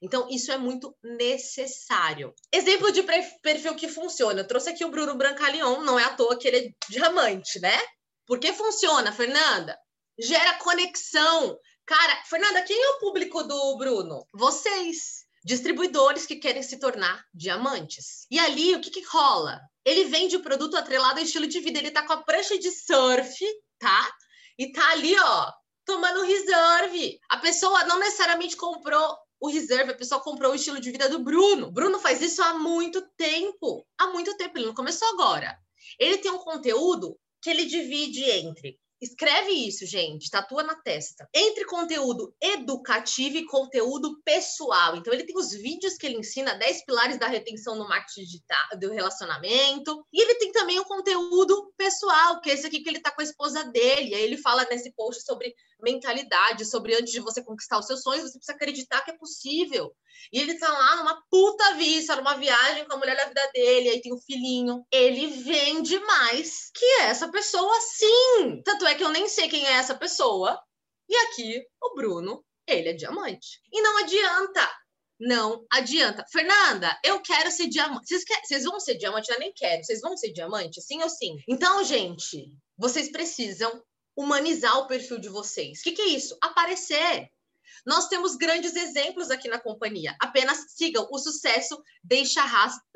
[0.02, 2.34] Então, isso é muito necessário.
[2.52, 3.02] Exemplo de
[3.42, 4.40] perfil que funciona.
[4.40, 7.78] Eu trouxe aqui o Bruno Brancalion, não é à toa que ele é diamante, né?
[8.26, 9.78] Por que funciona, Fernanda?
[10.18, 11.56] Gera conexão.
[11.86, 14.26] Cara, Fernanda, quem é o público do Bruno?
[14.34, 15.24] Vocês.
[15.44, 18.26] Distribuidores que querem se tornar diamantes.
[18.28, 19.60] E ali, o que, que rola?
[19.84, 21.78] Ele vende o produto atrelado ao estilo de vida.
[21.78, 23.38] Ele tá com a prancha de surf,
[23.78, 24.10] tá?
[24.58, 25.52] E tá ali, ó,
[25.84, 27.20] tomando reserve.
[27.30, 31.18] A pessoa não necessariamente comprou o reserve, a pessoa comprou o estilo de vida do
[31.18, 31.70] Bruno.
[31.70, 33.86] Bruno faz isso há muito tempo.
[33.98, 35.56] Há muito tempo, ele não começou agora.
[35.98, 41.28] Ele tem um conteúdo que ele divide entre Escreve isso, gente, tatua na testa.
[41.34, 44.96] Entre conteúdo educativo e conteúdo pessoal.
[44.96, 48.78] Então, ele tem os vídeos que ele ensina 10 pilares da retenção no marketing digital,
[48.80, 50.02] do relacionamento.
[50.10, 53.20] E ele tem também o conteúdo pessoal, que é esse aqui que ele tá com
[53.20, 54.14] a esposa dele.
[54.14, 58.22] Aí ele fala nesse post sobre mentalidade, sobre antes de você conquistar os seus sonhos,
[58.22, 59.94] você precisa acreditar que é possível.
[60.32, 63.90] E ele tá lá numa puta vista, numa viagem com a mulher da vida dele,
[63.90, 64.84] aí tem um filhinho.
[64.90, 68.62] Ele vende mais que essa pessoa, sim.
[68.64, 70.58] Tanto é que eu nem sei quem é essa pessoa.
[71.08, 73.60] E aqui, o Bruno, ele é diamante.
[73.72, 74.70] E não adianta.
[75.18, 76.24] Não adianta.
[76.30, 78.06] Fernanda, eu quero ser diamante.
[78.06, 78.24] Vocês.
[78.44, 79.30] Vocês vão ser diamante?
[79.30, 79.82] Eu nem quero.
[79.82, 80.82] Vocês vão ser diamante?
[80.82, 81.36] Sim ou sim?
[81.48, 83.82] Então, gente, vocês precisam
[84.16, 85.80] humanizar o perfil de vocês.
[85.80, 86.36] O que, que é isso?
[86.40, 87.30] Aparecer.
[87.84, 90.16] Nós temos grandes exemplos aqui na companhia.
[90.20, 91.06] Apenas sigam.
[91.10, 92.42] O sucesso deixa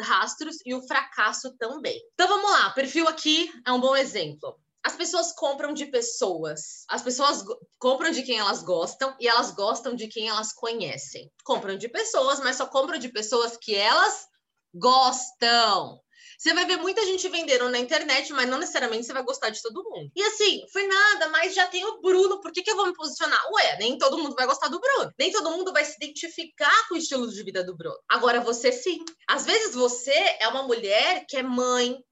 [0.01, 2.03] rastros e o fracasso também.
[2.15, 2.71] Então vamos lá.
[2.71, 4.59] Perfil aqui é um bom exemplo.
[4.83, 6.85] As pessoas compram de pessoas.
[6.89, 7.45] As pessoas
[7.79, 11.31] compram de quem elas gostam e elas gostam de quem elas conhecem.
[11.45, 14.27] Compram de pessoas, mas só compram de pessoas que elas
[14.75, 16.01] gostam.
[16.41, 19.61] Você vai ver muita gente vendendo na internet, mas não necessariamente você vai gostar de
[19.61, 20.11] todo mundo.
[20.17, 23.39] E assim, Fernanda, mas já tem o Bruno, por que, que eu vou me posicionar?
[23.53, 25.13] Ué, nem todo mundo vai gostar do Bruno.
[25.19, 27.99] Nem todo mundo vai se identificar com o estilo de vida do Bruno.
[28.09, 29.05] Agora você sim.
[29.29, 32.03] Às vezes você é uma mulher que é mãe,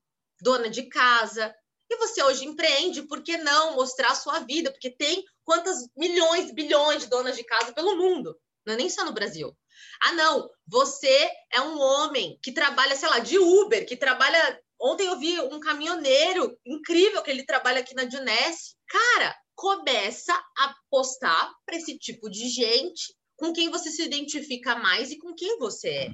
[0.43, 1.55] dona de casa,
[1.88, 4.71] e você hoje empreende, por que não mostrar a sua vida?
[4.71, 9.07] Porque tem quantas milhões, bilhões de donas de casa pelo mundo, não é nem só
[9.07, 9.57] no Brasil.
[10.03, 14.61] Ah, não, você é um homem que trabalha, sei lá, de Uber, que trabalha.
[14.81, 18.77] Ontem eu vi um caminhoneiro incrível que ele trabalha aqui na Juness.
[18.88, 25.11] Cara, começa a postar para esse tipo de gente com quem você se identifica mais
[25.11, 26.09] e com quem você é.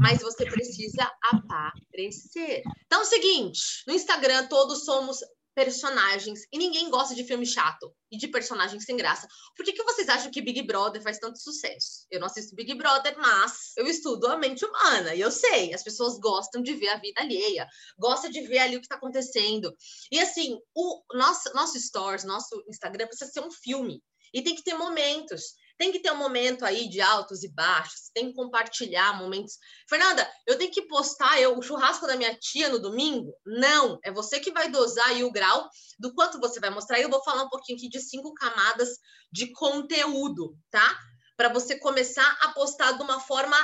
[0.00, 2.62] Mas você precisa aparecer.
[2.86, 5.18] Então é o seguinte: no Instagram todos somos
[5.56, 9.26] personagens e ninguém gosta de filme chato e de personagens sem graça.
[9.56, 12.06] Por que, que vocês acham que Big Brother faz tanto sucesso?
[12.10, 15.82] Eu não assisto Big Brother, mas eu estudo a mente humana e eu sei, as
[15.82, 17.66] pessoas gostam de ver a vida alheia,
[17.98, 19.74] gostam de ver ali o que está acontecendo.
[20.12, 24.02] E assim, o nosso, nosso stories, nosso Instagram precisa ser um filme
[24.34, 25.54] e tem que ter momentos.
[25.78, 29.58] Tem que ter um momento aí de altos e baixos, tem que compartilhar momentos.
[29.88, 33.34] Fernanda, eu tenho que postar eu, o churrasco da minha tia no domingo?
[33.44, 36.98] Não, é você que vai dosar aí o grau do quanto você vai mostrar.
[36.98, 38.88] Eu vou falar um pouquinho aqui de cinco camadas
[39.30, 40.98] de conteúdo, tá?
[41.36, 43.56] Para você começar a postar de uma forma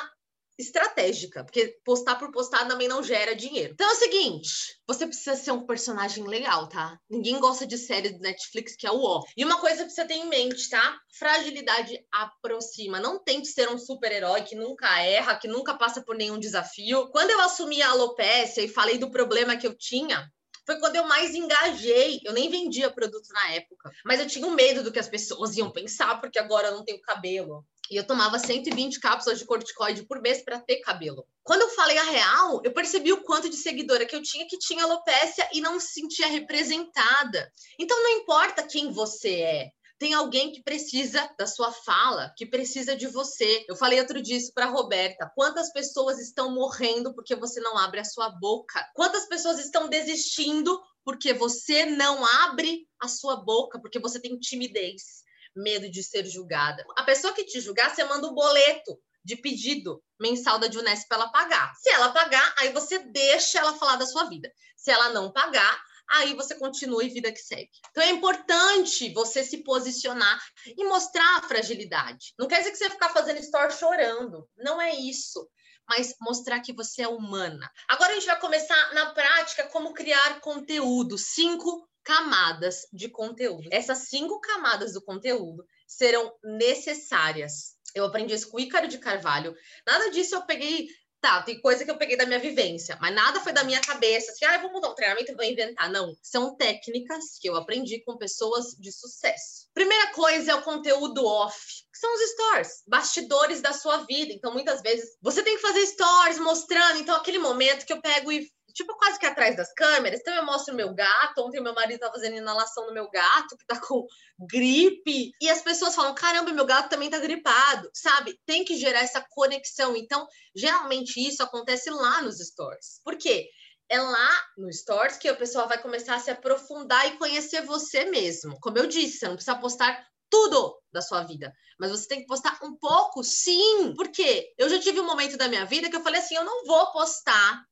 [0.59, 3.73] estratégica, porque postar por postar também não gera dinheiro.
[3.73, 4.51] Então é o seguinte,
[4.87, 6.99] você precisa ser um personagem legal, tá?
[7.09, 9.23] Ninguém gosta de série do Netflix que é o ó.
[9.37, 10.99] E uma coisa que você tem em mente, tá?
[11.19, 13.01] Fragilidade aproxima.
[13.01, 17.09] Não tente ser um super-herói que nunca erra, que nunca passa por nenhum desafio.
[17.11, 20.31] Quando eu assumi a alopecia e falei do problema que eu tinha,
[20.65, 22.21] foi quando eu mais engajei.
[22.25, 25.57] Eu nem vendia produto na época, mas eu tinha um medo do que as pessoas
[25.57, 27.65] iam pensar, porque agora eu não tenho cabelo.
[27.90, 31.27] E eu tomava 120 cápsulas de corticoide por mês para ter cabelo.
[31.42, 34.59] Quando eu falei a real, eu percebi o quanto de seguidora que eu tinha que
[34.59, 37.53] tinha alopecia e não se sentia representada.
[37.79, 39.71] Então não importa quem você é,
[40.03, 43.64] tem alguém que precisa da sua fala, que precisa de você.
[43.68, 45.31] Eu falei outro dia isso para Roberta.
[45.33, 48.85] Quantas pessoas estão morrendo porque você não abre a sua boca?
[48.97, 55.23] Quantas pessoas estão desistindo porque você não abre a sua boca, porque você tem timidez?
[55.55, 56.85] Medo de ser julgada.
[56.97, 61.07] A pessoa que te julgar, você manda o um boleto de pedido mensal da Junesp
[61.09, 61.73] para ela pagar.
[61.77, 64.51] Se ela pagar, aí você deixa ela falar da sua vida.
[64.77, 67.71] Se ela não pagar, aí você continua e vida que segue.
[67.91, 72.35] Então é importante você se posicionar e mostrar a fragilidade.
[72.38, 74.49] Não quer dizer que você ficar fazendo story chorando.
[74.57, 75.49] Não é isso.
[75.88, 77.69] mas mostrar que você é humana.
[77.88, 81.19] Agora a gente vai começar na prática como criar conteúdo.
[81.19, 83.69] Cinco camadas de conteúdo.
[83.71, 87.77] Essas cinco camadas do conteúdo serão necessárias.
[87.95, 89.55] Eu aprendi isso com o Ícaro de Carvalho.
[89.87, 90.88] Nada disso eu peguei
[91.23, 94.33] Tá, tem coisa que eu peguei da minha vivência, mas nada foi da minha cabeça.
[94.33, 95.88] Assim, ah, vou mudar um treinamento vou inventar.
[95.88, 96.17] Não.
[96.21, 99.69] São técnicas que eu aprendi com pessoas de sucesso.
[99.73, 101.57] Primeira coisa é o conteúdo off,
[101.93, 104.33] que são os stories, bastidores da sua vida.
[104.33, 106.99] Então, muitas vezes, você tem que fazer stories mostrando.
[106.99, 110.20] Então, aquele momento que eu pego e tipo, quase que atrás das câmeras.
[110.20, 111.42] Então eu mostro o meu gato.
[111.42, 114.06] Ontem meu marido tá fazendo inalação no meu gato, que tá com
[114.38, 115.32] gripe.
[115.40, 118.38] E as pessoas falam: caramba, meu gato também tá gripado, sabe?
[118.46, 119.96] Tem que gerar essa conexão.
[119.96, 123.00] Então, geralmente isso acontece lá nos stories.
[123.04, 123.48] Por quê?
[123.88, 128.06] É lá no Stories que a pessoa vai começar a se aprofundar e conhecer você
[128.06, 128.58] mesmo.
[128.58, 131.52] Como eu disse, você não precisa postar tudo da sua vida.
[131.78, 133.92] Mas você tem que postar um pouco, sim.
[133.94, 136.64] Porque eu já tive um momento da minha vida que eu falei assim: eu não
[136.64, 137.62] vou postar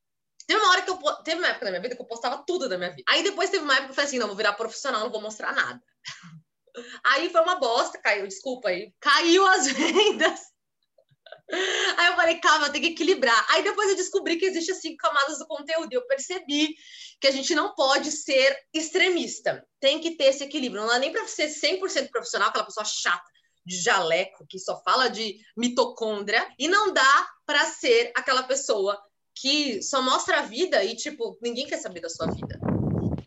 [0.51, 0.99] Teve uma hora que eu.
[1.23, 3.05] Teve uma época da minha vida que eu postava tudo da minha vida.
[3.09, 5.21] Aí depois teve uma época que eu falei assim: não, vou virar profissional, não vou
[5.21, 5.81] mostrar nada.
[7.07, 8.93] Aí foi uma bosta, caiu, desculpa aí.
[9.01, 10.41] Caiu as vendas.
[11.99, 13.47] Aí eu falei, calma, eu tenho que equilibrar.
[13.51, 15.93] Aí depois eu descobri que existe cinco camadas do conteúdo.
[15.93, 16.75] E eu percebi
[17.21, 19.65] que a gente não pode ser extremista.
[19.81, 20.83] Tem que ter esse equilíbrio.
[20.83, 23.31] Não dá nem para ser 100% profissional, aquela pessoa chata,
[23.67, 26.49] de jaleco, que só fala de mitocôndria.
[26.59, 29.01] E não dá para ser aquela pessoa
[29.41, 32.61] que só mostra a vida e, tipo, ninguém quer saber da sua vida.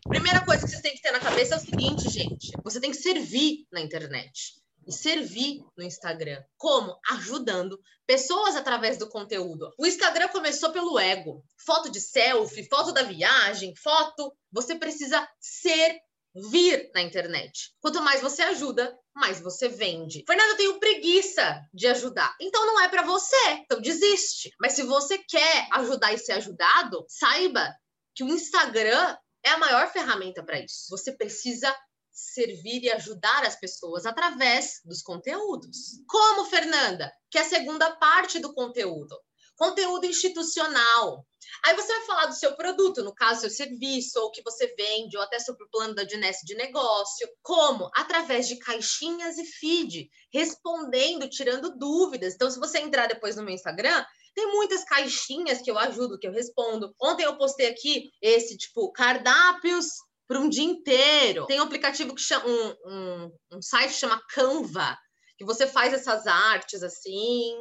[0.08, 2.92] Primeira coisa que vocês têm que ter na cabeça é o seguinte, gente: você tem
[2.92, 4.54] que servir na internet
[4.86, 6.40] e servir no Instagram.
[6.56, 6.96] Como?
[7.10, 9.72] Ajudando pessoas através do conteúdo.
[9.76, 11.42] O Instagram começou pelo ego.
[11.66, 14.32] Foto de selfie, foto da viagem, foto.
[14.52, 15.98] Você precisa ser
[16.34, 17.72] vir na internet.
[17.80, 20.24] Quanto mais você ajuda, mais você vende.
[20.26, 22.34] Fernanda, eu tenho preguiça de ajudar.
[22.40, 23.50] Então não é para você.
[23.62, 24.50] Então desiste.
[24.60, 27.74] Mas se você quer ajudar e ser ajudado, saiba
[28.14, 30.86] que o Instagram é a maior ferramenta para isso.
[30.90, 31.74] Você precisa
[32.10, 36.00] servir e ajudar as pessoas através dos conteúdos.
[36.08, 37.12] Como, Fernanda?
[37.30, 39.18] Que é a segunda parte do conteúdo.
[39.56, 41.26] Conteúdo institucional.
[41.64, 45.16] Aí você vai falar do seu produto, no caso, seu serviço, ou que você vende,
[45.16, 47.28] ou até sobre o plano da Diness de negócio.
[47.42, 47.90] Como?
[47.94, 52.34] Através de caixinhas e feed, respondendo, tirando dúvidas.
[52.34, 56.26] Então, se você entrar depois no meu Instagram, tem muitas caixinhas que eu ajudo, que
[56.26, 56.94] eu respondo.
[57.00, 59.86] Ontem eu postei aqui esse, tipo, cardápios
[60.26, 61.46] para um dia inteiro.
[61.46, 64.98] Tem um aplicativo que chama, um, um, um site que chama Canva,
[65.38, 67.54] que você faz essas artes assim.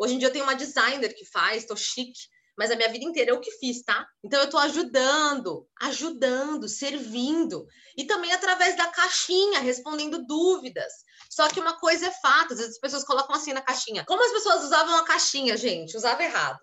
[0.00, 3.06] Hoje em dia eu tenho uma designer que faz, tô chique mas a minha vida
[3.06, 4.06] inteira eu que fiz, tá?
[4.22, 7.66] Então eu estou ajudando, ajudando, servindo.
[7.96, 10.92] E também através da caixinha, respondendo dúvidas.
[11.30, 14.04] Só que uma coisa é fato, às vezes as pessoas colocam assim na caixinha.
[14.04, 15.96] Como as pessoas usavam a caixinha, gente?
[15.96, 16.58] Usava errado.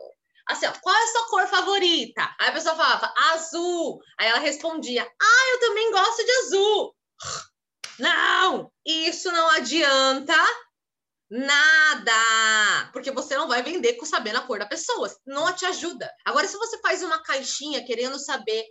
[0.47, 2.29] Assim, ó, qual é a sua cor favorita?
[2.39, 3.99] Aí a pessoa falava, azul.
[4.19, 6.95] Aí ela respondia, ah, eu também gosto de azul.
[7.97, 10.37] Não, isso não adianta
[11.29, 12.89] Nada!
[12.93, 15.13] Porque você não vai vender com sabendo a cor da pessoa.
[15.25, 16.09] Não te ajuda.
[16.25, 18.65] Agora, se você faz uma caixinha querendo saber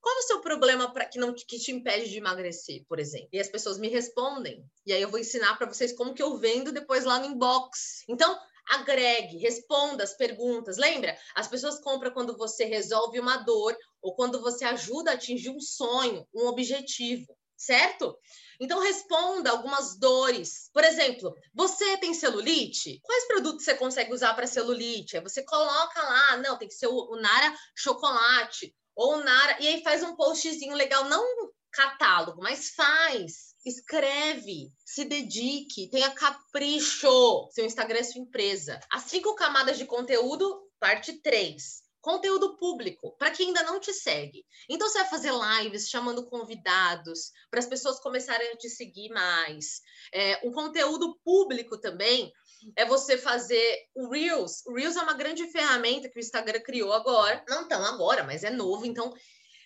[0.00, 3.28] qual é o seu problema para que não que te impede de emagrecer, por exemplo,
[3.32, 6.38] e as pessoas me respondem, e aí eu vou ensinar para vocês como que eu
[6.38, 8.04] vendo depois lá no inbox.
[8.08, 10.76] Então, agregue, responda as perguntas.
[10.76, 11.16] Lembra?
[11.34, 15.60] As pessoas compram quando você resolve uma dor ou quando você ajuda a atingir um
[15.60, 18.16] sonho, um objetivo certo?
[18.60, 20.70] Então responda algumas dores.
[20.72, 23.00] Por exemplo, você tem celulite?
[23.02, 25.16] Quais produtos você consegue usar para celulite?
[25.16, 29.68] Aí você coloca lá, não, tem que ser o, Nara chocolate ou o Nara e
[29.68, 31.24] aí faz um postzinho legal, não
[31.70, 37.48] catálogo, mas faz, escreve, se dedique, tenha capricho.
[37.50, 38.80] Seu Instagram é sua empresa.
[38.90, 44.46] As cinco camadas de conteúdo, parte 3 conteúdo público para quem ainda não te segue.
[44.70, 49.82] Então você vai fazer lives chamando convidados para as pessoas começarem a te seguir mais.
[50.14, 52.32] É, um conteúdo público também
[52.76, 54.64] é você fazer o Reels.
[54.66, 58.44] O Reels é uma grande ferramenta que o Instagram criou agora, não tão agora, mas
[58.44, 58.86] é novo.
[58.86, 59.12] Então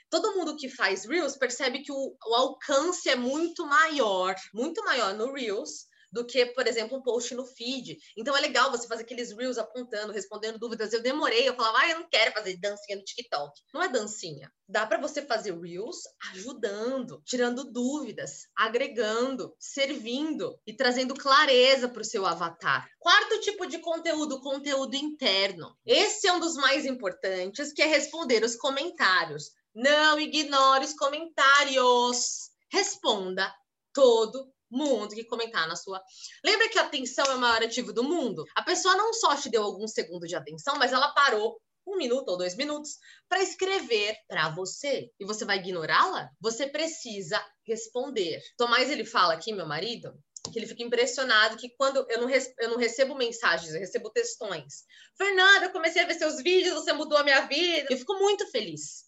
[0.08, 5.12] todo mundo que faz Reels percebe que o, o alcance é muito maior, muito maior
[5.12, 7.96] no Reels do que, por exemplo, um post no feed.
[8.16, 10.92] Então é legal você fazer aqueles reels apontando, respondendo dúvidas.
[10.92, 13.52] Eu demorei, eu falava, ah, eu não quero fazer dancinha no TikTok.
[13.72, 14.50] Não é dancinha.
[14.68, 22.04] Dá para você fazer reels ajudando, tirando dúvidas, agregando, servindo e trazendo clareza para o
[22.04, 22.88] seu avatar.
[22.98, 25.76] Quarto tipo de conteúdo, conteúdo interno.
[25.84, 29.50] Esse é um dos mais importantes, que é responder os comentários.
[29.74, 32.50] Não ignore os comentários.
[32.70, 33.52] Responda
[33.92, 36.00] todo mundo que comentar na sua.
[36.44, 38.44] Lembra que a atenção é o maior ativo do mundo?
[38.54, 42.28] A pessoa não só te deu alguns segundos de atenção, mas ela parou um minuto
[42.28, 45.10] ou dois minutos para escrever para você.
[45.18, 46.28] E você vai ignorá-la?
[46.40, 48.40] Você precisa responder.
[48.56, 50.12] Tomás ele fala aqui, meu marido,
[50.52, 54.84] que ele fica impressionado que quando eu não, eu não recebo mensagens, eu recebo textões.
[55.16, 57.86] Fernanda, eu comecei a ver seus vídeos, você mudou a minha vida.
[57.90, 59.04] Eu fico muito feliz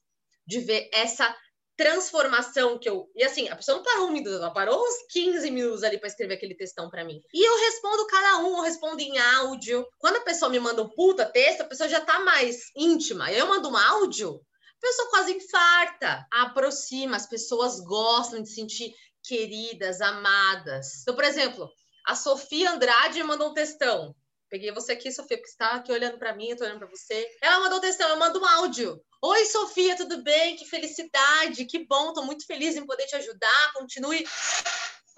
[0.47, 1.35] de ver essa
[1.77, 3.11] transformação que eu.
[3.15, 6.09] E assim, a pessoa não parou um minuto, ela parou uns 15 minutos ali para
[6.09, 7.21] escrever aquele textão para mim.
[7.33, 9.87] E eu respondo cada um, eu respondo em áudio.
[9.99, 13.33] Quando a pessoa me manda um puta texto, a pessoa já tá mais íntima.
[13.33, 16.27] Eu mando um áudio, a pessoa quase infarta.
[16.31, 21.03] Aproxima, as pessoas gostam de sentir queridas, amadas.
[21.03, 21.71] Então, por exemplo,
[22.07, 24.15] a Sofia Andrade mandou um textão.
[24.53, 26.91] Peguei você aqui, Sofia, porque você está aqui olhando para mim, eu tô olhando para
[26.91, 27.27] você.
[27.41, 29.03] Ela mandou textão, eu mando um áudio.
[29.23, 30.57] Oi, Sofia, tudo bem?
[30.57, 33.73] Que felicidade, que bom, estou muito feliz em poder te ajudar.
[33.73, 34.23] Continue.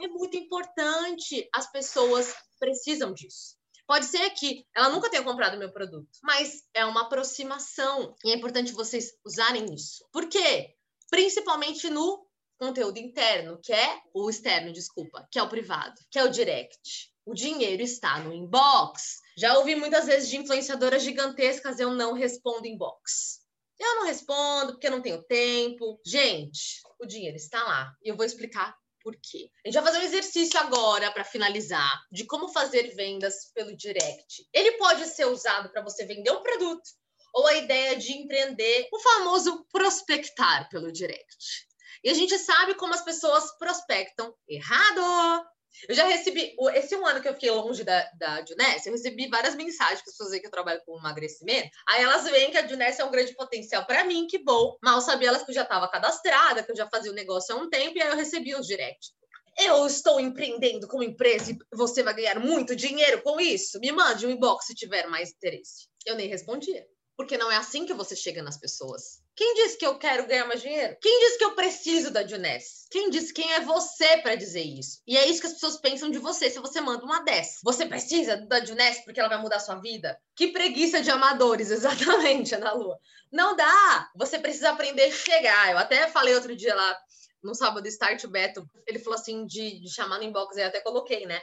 [0.00, 3.56] É muito importante, as pessoas precisam disso.
[3.88, 8.36] Pode ser que ela nunca tenha comprado meu produto, mas é uma aproximação e é
[8.36, 10.06] importante vocês usarem isso.
[10.12, 10.76] Por quê?
[11.10, 12.24] Principalmente no
[12.56, 17.12] conteúdo interno, que é o externo, desculpa, que é o privado, que é o direct.
[17.26, 19.23] O dinheiro está no inbox.
[19.36, 23.40] Já ouvi muitas vezes de influenciadoras gigantescas, eu não respondo inbox.
[23.78, 26.00] Eu não respondo porque não tenho tempo.
[26.06, 27.92] Gente, o dinheiro está lá.
[28.02, 29.50] E eu vou explicar por quê.
[29.64, 34.48] A gente vai fazer um exercício agora para finalizar de como fazer vendas pelo direct.
[34.52, 36.88] Ele pode ser usado para você vender um produto
[37.34, 41.66] ou a ideia de empreender, o famoso prospectar pelo direct.
[42.02, 45.44] E a gente sabe como as pessoas prospectam errado.
[45.88, 49.28] Eu já recebi, esse um ano que eu fiquei longe da, da Juness, eu recebi
[49.28, 51.70] várias mensagens que as pessoas que eu trabalho com emagrecimento.
[51.88, 54.76] Aí elas veem que a Juness é um grande potencial para mim, que bom.
[54.82, 57.58] Mal sabia elas que eu já estava cadastrada, que eu já fazia o negócio há
[57.58, 59.12] um tempo, e aí eu recebi os direct.
[59.58, 63.78] Eu estou empreendendo como empresa e você vai ganhar muito dinheiro com isso?
[63.78, 65.88] Me mande um inbox se tiver mais interesse.
[66.04, 66.84] Eu nem respondia.
[67.16, 69.22] Porque não é assim que você chega nas pessoas.
[69.36, 70.96] Quem disse que eu quero ganhar mais dinheiro?
[71.00, 72.86] Quem disse que eu preciso da Juness?
[72.90, 75.00] Quem disse quem é você para dizer isso?
[75.06, 77.60] E é isso que as pessoas pensam de você se você manda uma dessa.
[77.62, 80.20] Você precisa da Juness porque ela vai mudar a sua vida?
[80.34, 82.98] Que preguiça de amadores, exatamente, Ana Lua.
[83.32, 84.10] Não dá.
[84.16, 85.70] Você precisa aprender a chegar.
[85.70, 86.98] Eu até falei outro dia lá
[87.44, 91.26] no sábado Start Beto, ele falou assim de, de chamar no inbox, eu até coloquei,
[91.26, 91.40] né?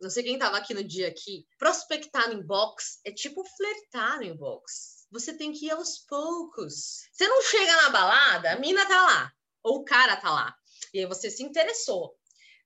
[0.00, 1.46] Não sei quem tava aqui no dia aqui.
[1.58, 7.08] Prospectar no inbox é tipo flertar no inbox você tem que ir aos poucos.
[7.12, 9.32] Você não chega na balada, a mina tá lá,
[9.62, 10.54] ou o cara tá lá,
[10.92, 12.14] e aí você se interessou.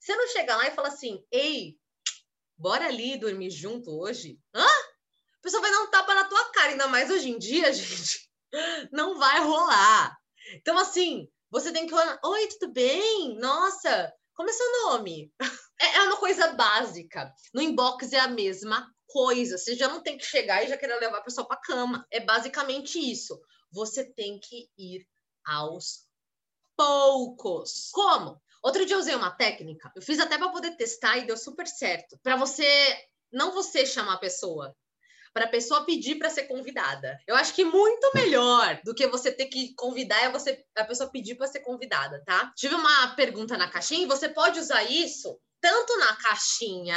[0.01, 1.77] Você não chega lá e fala assim, ei,
[2.57, 4.39] bora ali dormir junto hoje?
[4.55, 4.65] Hã?
[4.65, 8.31] A pessoa vai dar um tapa na tua cara, ainda mais hoje em dia, gente.
[8.93, 10.17] Não vai rolar.
[10.55, 13.37] Então, assim, você tem que olhar, oi, tudo bem?
[13.39, 15.33] Nossa, como é seu nome?
[15.83, 17.33] É, é uma coisa básica.
[17.55, 19.59] No inbox é a mesma coisa.
[19.59, 22.07] Você já não tem que chegar e já querer levar a pessoa para cama.
[22.11, 23.41] É basicamente isso.
[23.73, 25.07] Você tem que ir
[25.45, 26.07] aos
[26.77, 27.91] poucos.
[27.93, 28.41] Como?
[28.63, 29.91] Outro dia eu usei uma técnica.
[29.95, 32.19] Eu fiz até para poder testar e deu super certo.
[32.23, 32.67] Para você
[33.33, 34.75] não você chamar a pessoa,
[35.33, 37.19] para a pessoa pedir para ser convidada.
[37.27, 41.11] Eu acho que muito melhor do que você ter que convidar é você a pessoa
[41.11, 42.53] pedir para ser convidada, tá?
[42.57, 46.97] Tive uma pergunta na caixinha e você pode usar isso tanto na caixinha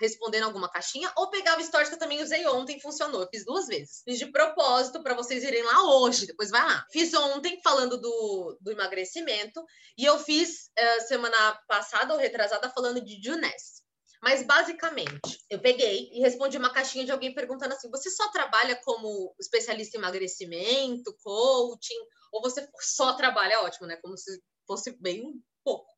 [0.00, 3.22] respondendo alguma caixinha, ou pegava stories que eu também usei ontem, funcionou.
[3.22, 4.02] Eu fiz duas vezes.
[4.04, 6.84] Fiz de propósito para vocês irem lá hoje, depois vai lá.
[6.90, 9.64] Fiz ontem falando do, do emagrecimento,
[9.96, 13.84] e eu fiz uh, semana passada ou retrasada falando de Juness.
[14.22, 18.76] Mas basicamente, eu peguei e respondi uma caixinha de alguém perguntando assim: você só trabalha
[18.84, 21.98] como especialista em emagrecimento, coaching,
[22.32, 23.96] ou você só trabalha, ótimo, né?
[23.96, 25.32] Como se fosse bem
[25.62, 25.95] pouco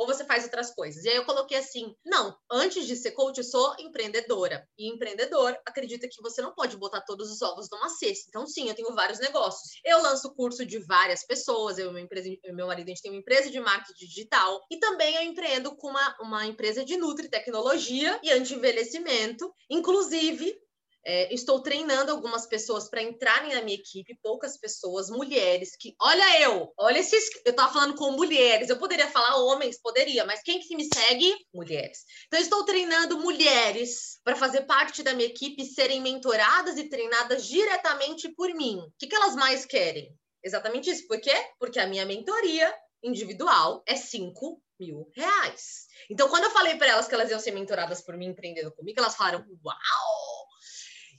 [0.00, 1.04] ou você faz outras coisas?
[1.04, 4.66] E aí eu coloquei assim: não, antes de ser coach, eu sou empreendedora.
[4.78, 8.24] E empreendedor acredita que você não pode botar todos os ovos numa cesta.
[8.28, 9.72] Então, sim, eu tenho vários negócios.
[9.84, 13.20] Eu lanço curso de várias pessoas, eu e empresa, meu marido, a gente tem uma
[13.20, 14.64] empresa de marketing digital.
[14.70, 19.52] E também eu empreendo com uma, uma empresa de nutri tecnologia e anti-envelhecimento.
[19.68, 20.56] Inclusive,
[21.04, 25.94] é, estou treinando algumas pessoas para entrarem na minha equipe, poucas pessoas, mulheres, que.
[26.00, 26.72] Olha eu!
[26.78, 27.30] Olha esses.
[27.44, 31.34] Eu estava falando com mulheres, eu poderia falar homens, poderia, mas quem que me segue?
[31.54, 32.04] Mulheres.
[32.26, 38.28] Então, estou treinando mulheres para fazer parte da minha equipe, serem mentoradas e treinadas diretamente
[38.34, 38.78] por mim.
[38.78, 40.14] O que, que elas mais querem?
[40.42, 41.06] Exatamente isso.
[41.06, 41.34] Por quê?
[41.58, 45.86] Porque a minha mentoria individual é 5 mil reais.
[46.10, 48.98] Então, quando eu falei para elas que elas iam ser mentoradas por mim, empreendendo comigo,
[48.98, 50.49] elas falaram: Uau!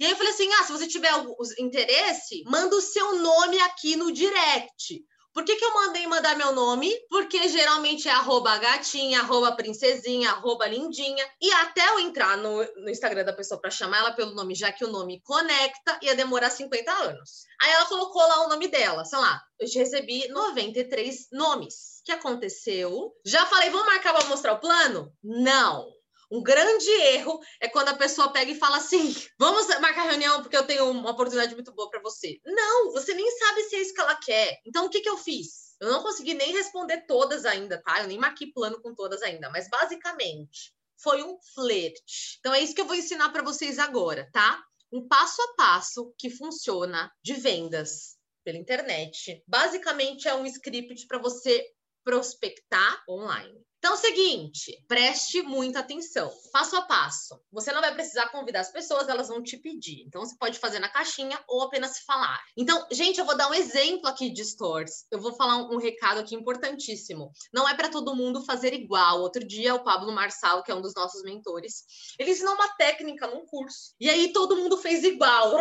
[0.02, 1.14] E aí eu falei assim: ah, se você tiver
[1.60, 5.06] interesse, manda o seu nome aqui no direct.
[5.32, 6.92] Por que, que eu mandei mandar meu nome?
[7.08, 11.24] Porque geralmente é arroba gatinha, arroba princesinha, arroba lindinha.
[11.40, 14.72] E até eu entrar no, no Instagram da pessoa para chamar ela pelo nome, já
[14.72, 17.46] que o nome conecta, ia demorar 50 anos.
[17.62, 22.02] Aí ela colocou lá o nome dela, sei lá, eu recebi 93 nomes.
[22.02, 23.14] O que aconteceu?
[23.24, 25.14] Já falei, vamos marcar para mostrar o plano?
[25.24, 26.01] Não.
[26.32, 30.56] Um grande erro é quando a pessoa pega e fala assim: vamos marcar reunião porque
[30.56, 32.40] eu tenho uma oportunidade muito boa para você.
[32.46, 34.60] Não, você nem sabe se é isso que ela quer.
[34.66, 35.76] Então, o que, que eu fiz?
[35.82, 38.02] Eu não consegui nem responder todas ainda, tá?
[38.02, 42.38] Eu nem marquei plano com todas ainda, mas basicamente foi um flerte.
[42.40, 44.64] Então, é isso que eu vou ensinar para vocês agora, tá?
[44.92, 49.44] Um passo a passo que funciona de vendas pela internet.
[49.48, 51.66] Basicamente, é um script para você
[52.04, 53.60] prospectar online.
[53.84, 56.32] Então, seguinte, preste muita atenção.
[56.54, 57.42] Passo a passo.
[57.52, 60.04] Você não vai precisar convidar as pessoas, elas vão te pedir.
[60.06, 62.40] Então, você pode fazer na caixinha ou apenas falar.
[62.56, 65.08] Então, gente, eu vou dar um exemplo aqui de stores.
[65.10, 67.32] Eu vou falar um, um recado aqui importantíssimo.
[67.52, 69.20] Não é para todo mundo fazer igual.
[69.20, 71.84] Outro dia, o Pablo Marçal, que é um dos nossos mentores,
[72.20, 73.96] ele ensinou uma técnica num curso.
[74.00, 75.56] E aí, todo mundo fez igual.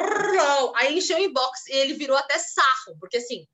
[0.77, 3.47] Aí encheu o inbox e ele virou até sarro, porque assim,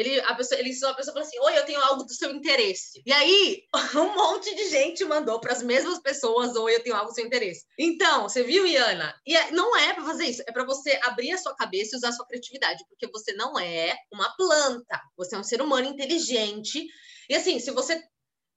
[0.00, 2.30] ele, a pessoa, ele ensinou a pessoa falou assim: Oi, eu tenho algo do seu
[2.30, 3.02] interesse.
[3.04, 3.62] E aí,
[3.94, 7.26] um monte de gente mandou para as mesmas pessoas: Oi, eu tenho algo do seu
[7.26, 7.64] interesse.
[7.78, 9.14] Então, você viu, Iana?
[9.26, 11.98] E é, não é para fazer isso, é para você abrir a sua cabeça e
[11.98, 15.88] usar a sua criatividade, porque você não é uma planta, você é um ser humano
[15.88, 16.86] inteligente.
[17.28, 18.02] E assim, se você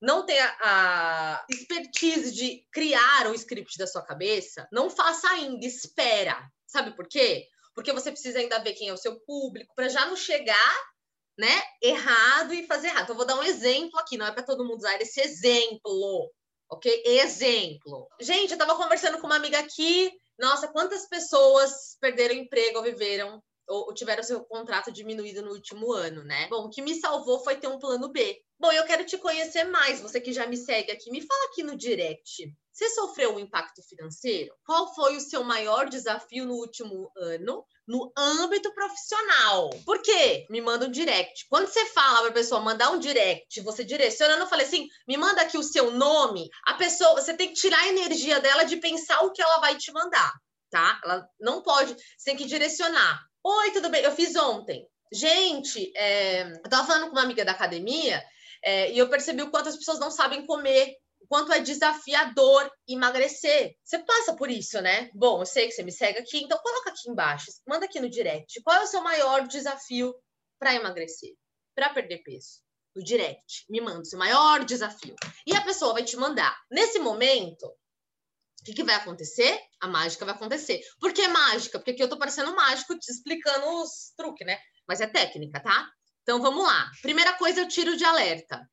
[0.01, 5.65] não tem a, a expertise de criar o script da sua cabeça, não faça ainda,
[5.65, 6.37] espera.
[6.67, 7.47] Sabe por quê?
[7.73, 10.92] Porque você precisa ainda ver quem é o seu público, para já não chegar
[11.37, 13.03] né, errado e fazer errado.
[13.03, 16.31] Então, eu vou dar um exemplo aqui, não é para todo mundo usar esse exemplo,
[16.69, 17.03] ok?
[17.05, 18.07] Exemplo.
[18.21, 23.41] Gente, eu estava conversando com uma amiga aqui, nossa, quantas pessoas perderam emprego ou viveram
[23.67, 26.47] ou tiveram seu contrato diminuído no último ano, né?
[26.49, 28.41] Bom, o que me salvou foi ter um plano B.
[28.59, 31.63] Bom, eu quero te conhecer mais, você que já me segue aqui, me fala aqui
[31.63, 32.53] no direct.
[32.73, 34.51] Você sofreu um impacto financeiro?
[34.65, 39.69] Qual foi o seu maior desafio no último ano no âmbito profissional?
[39.85, 40.47] Por quê?
[40.49, 41.45] Me manda um direct.
[41.49, 44.87] Quando você fala para a pessoa mandar um direct, você direciona, eu não falei assim,
[45.07, 46.49] me manda aqui o seu nome.
[46.65, 49.77] A pessoa, você tem que tirar a energia dela de pensar o que ela vai
[49.77, 50.33] te mandar,
[50.71, 50.99] tá?
[51.03, 53.21] Ela não pode, você tem que direcionar.
[53.43, 54.01] Oi, tudo bem?
[54.01, 54.83] Eu fiz ontem.
[55.13, 58.23] Gente, é, eu tava falando com uma amiga da academia
[58.63, 60.95] é, e eu percebi o quanto as pessoas não sabem comer
[61.33, 63.75] quanto é desafiador emagrecer.
[63.83, 65.09] Você passa por isso, né?
[65.15, 68.07] Bom, eu sei que você me segue aqui, então coloca aqui embaixo, manda aqui no
[68.07, 68.61] direct.
[68.61, 70.13] Qual é o seu maior desafio
[70.59, 71.31] para emagrecer,
[71.73, 72.61] para perder peso?
[72.95, 75.15] No direct, me manda o seu maior desafio.
[75.47, 76.55] E a pessoa vai te mandar.
[76.69, 79.59] Nesse momento, o que, que, vai acontecer?
[79.81, 80.81] A mágica vai acontecer.
[80.99, 81.79] Por que mágica?
[81.79, 84.59] Porque aqui eu tô parecendo mágico te explicando os truques, né?
[84.87, 85.89] Mas é técnica, tá?
[86.21, 86.91] Então vamos lá.
[87.01, 88.69] Primeira coisa, eu tiro de alerta.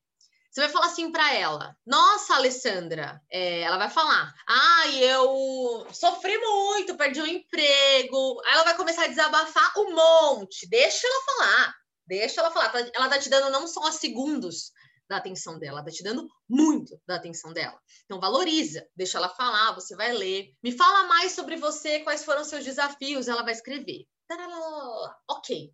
[0.50, 6.36] Você vai falar assim para ela: Nossa, Alessandra, é, ela vai falar: Ai, eu sofri
[6.38, 8.40] muito, perdi o um emprego.
[8.44, 10.68] Aí ela vai começar a desabafar um monte.
[10.68, 11.74] Deixa ela falar,
[12.06, 12.72] deixa ela falar.
[12.94, 14.72] Ela tá te dando não só segundos
[15.08, 17.78] da atenção dela, ela tá te dando muito da atenção dela.
[18.04, 20.52] Então valoriza, deixa ela falar, você vai ler.
[20.62, 24.04] Me fala mais sobre você, quais foram seus desafios, ela vai escrever.
[25.28, 25.72] Ok,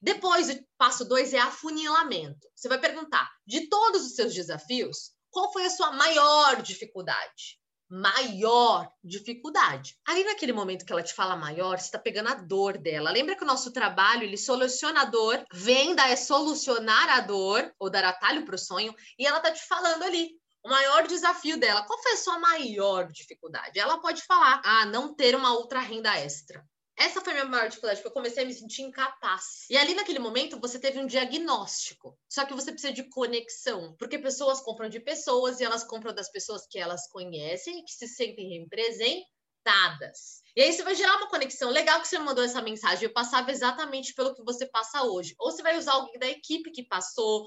[0.00, 2.48] depois, o passo dois é afunilamento.
[2.54, 7.60] Você vai perguntar, de todos os seus desafios, qual foi a sua maior dificuldade?
[7.88, 9.98] Maior dificuldade.
[10.06, 13.10] Ali naquele momento que ela te fala maior, você está pegando a dor dela.
[13.10, 17.90] Lembra que o nosso trabalho, ele soluciona a dor, venda é solucionar a dor, ou
[17.90, 20.30] dar atalho para o sonho, e ela tá te falando ali,
[20.64, 21.82] o maior desafio dela.
[21.82, 23.78] Qual foi a sua maior dificuldade?
[23.78, 26.64] Ela pode falar: ah, não ter uma outra renda extra.
[27.00, 29.64] Essa foi a minha maior dificuldade, porque eu comecei a me sentir incapaz.
[29.70, 32.14] E ali naquele momento você teve um diagnóstico.
[32.28, 36.30] Só que você precisa de conexão, porque pessoas compram de pessoas e elas compram das
[36.30, 40.42] pessoas que elas conhecem e que se sentem representadas.
[40.54, 41.70] E aí você vai gerar uma conexão.
[41.70, 43.04] Legal que você mandou essa mensagem.
[43.04, 45.34] Eu passava exatamente pelo que você passa hoje.
[45.38, 47.46] Ou você vai usar alguém da equipe que passou,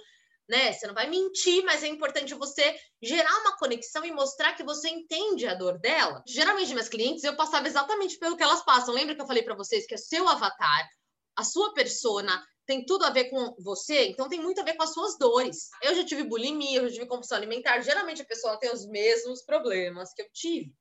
[0.54, 0.72] né?
[0.72, 4.88] Você não vai mentir, mas é importante você gerar uma conexão e mostrar que você
[4.88, 6.24] entende a dor dela.
[6.28, 8.94] Geralmente, minhas clientes, eu passava exatamente pelo que elas passam.
[8.94, 10.88] Lembra que eu falei para vocês que é seu avatar,
[11.36, 14.84] a sua persona tem tudo a ver com você, então tem muito a ver com
[14.84, 15.70] as suas dores.
[15.82, 17.82] Eu já tive bulimia, eu já tive compulsão alimentar.
[17.82, 20.72] Geralmente a pessoa tem os mesmos problemas que eu tive.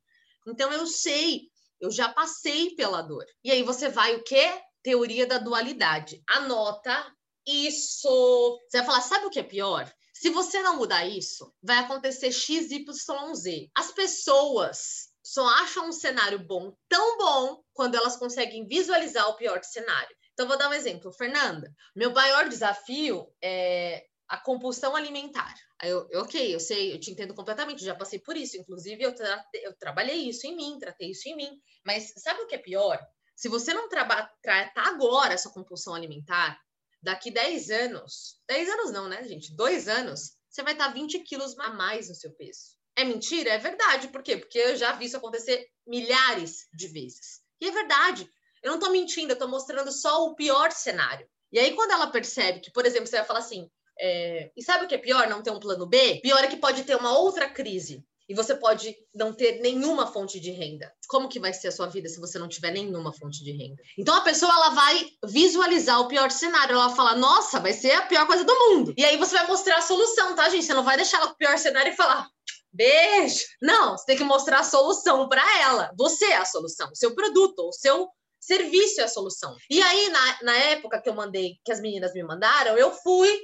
[0.47, 1.49] Então eu sei,
[1.81, 3.25] eu já passei pela dor.
[3.43, 4.53] E aí você vai o quê?
[4.83, 6.23] Teoria da dualidade.
[6.29, 7.11] Anota
[7.47, 8.61] isso.
[8.69, 9.93] Você vai falar, sabe o que é pior?
[10.13, 13.71] Se você não mudar isso, vai acontecer X, Y, Z.
[13.75, 19.63] As pessoas só acham um cenário bom tão bom quando elas conseguem visualizar o pior
[19.63, 20.15] cenário.
[20.33, 21.13] Então, vou dar um exemplo.
[21.13, 25.55] Fernanda, meu maior desafio é a compulsão alimentar.
[25.83, 28.57] Eu, eu, ok, eu sei, eu te entendo completamente, já passei por isso.
[28.57, 31.51] Inclusive, eu, tra eu trabalhei isso em mim, tratei isso em mim.
[31.85, 32.99] Mas sabe o que é pior?
[33.35, 34.31] Se você não tratar
[34.77, 36.59] agora essa compulsão alimentar,
[37.03, 39.55] daqui 10 anos, 10 anos não, né, gente?
[39.55, 42.77] Dois anos, você vai estar 20 quilos a mais no seu peso.
[42.95, 43.51] É mentira?
[43.51, 44.09] É verdade.
[44.09, 44.37] Por quê?
[44.37, 47.41] Porque eu já vi isso acontecer milhares de vezes.
[47.61, 48.29] E é verdade.
[48.63, 51.27] Eu não estou mentindo, eu estou mostrando só o pior cenário.
[51.51, 54.85] E aí, quando ela percebe que, por exemplo, você vai falar assim, é, e sabe
[54.85, 55.29] o que é pior?
[55.29, 56.21] Não ter um plano B?
[56.23, 60.41] Pior é que pode ter uma outra crise e você pode não ter nenhuma fonte
[60.41, 60.93] de renda.
[61.09, 63.83] Como que vai ser a sua vida se você não tiver nenhuma fonte de renda?
[63.99, 67.93] Então a pessoa ela vai visualizar o pior cenário, ela vai falar: "Nossa, vai ser
[67.93, 68.95] a pior coisa do mundo".
[68.97, 70.65] E aí você vai mostrar a solução, tá, gente?
[70.65, 72.29] Você não vai deixar ela com o pior cenário e falar:
[72.73, 73.45] "Beijo".
[73.61, 75.93] Não, você tem que mostrar a solução para ela.
[75.97, 78.09] Você é a solução, o seu produto, o seu
[78.41, 79.55] serviço é a solução.
[79.71, 83.41] E aí, na, na época que eu mandei, que as meninas me mandaram, eu fui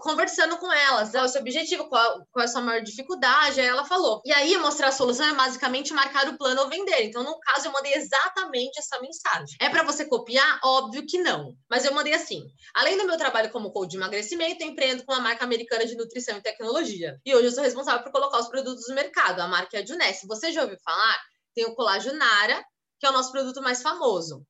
[0.00, 3.66] conversando com elas, é o seu objetivo, qual, qual é a sua maior dificuldade, aí
[3.66, 4.20] ela falou.
[4.24, 7.04] E aí, mostrar a solução é basicamente marcar o plano ou vender.
[7.04, 9.56] Então, no caso, eu mandei exatamente essa mensagem.
[9.60, 10.60] É para você copiar?
[10.64, 11.54] Óbvio que não.
[11.70, 12.44] Mas eu mandei assim:
[12.74, 15.96] além do meu trabalho como coach de emagrecimento, eu empreendo com uma marca americana de
[15.96, 17.20] nutrição e tecnologia.
[17.24, 19.40] E hoje eu sou responsável por colocar os produtos no mercado.
[19.40, 20.20] A marca é a Juness.
[20.26, 21.20] Você já ouviu falar?
[21.54, 22.64] Tem o colágeno Nara,
[22.98, 24.44] que é o nosso produto mais famoso.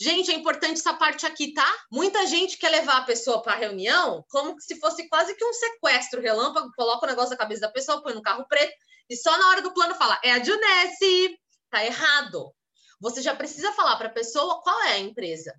[0.00, 1.66] Gente, é importante essa parte aqui, tá?
[1.92, 5.52] Muita gente quer levar a pessoa para a reunião como se fosse quase que um
[5.52, 8.72] sequestro relâmpago, coloca o negócio na cabeça da pessoa, põe no carro preto
[9.10, 11.38] e só na hora do plano fala: "É a Junesse".
[11.68, 12.50] Tá errado.
[12.98, 15.52] Você já precisa falar para a pessoa qual é a empresa.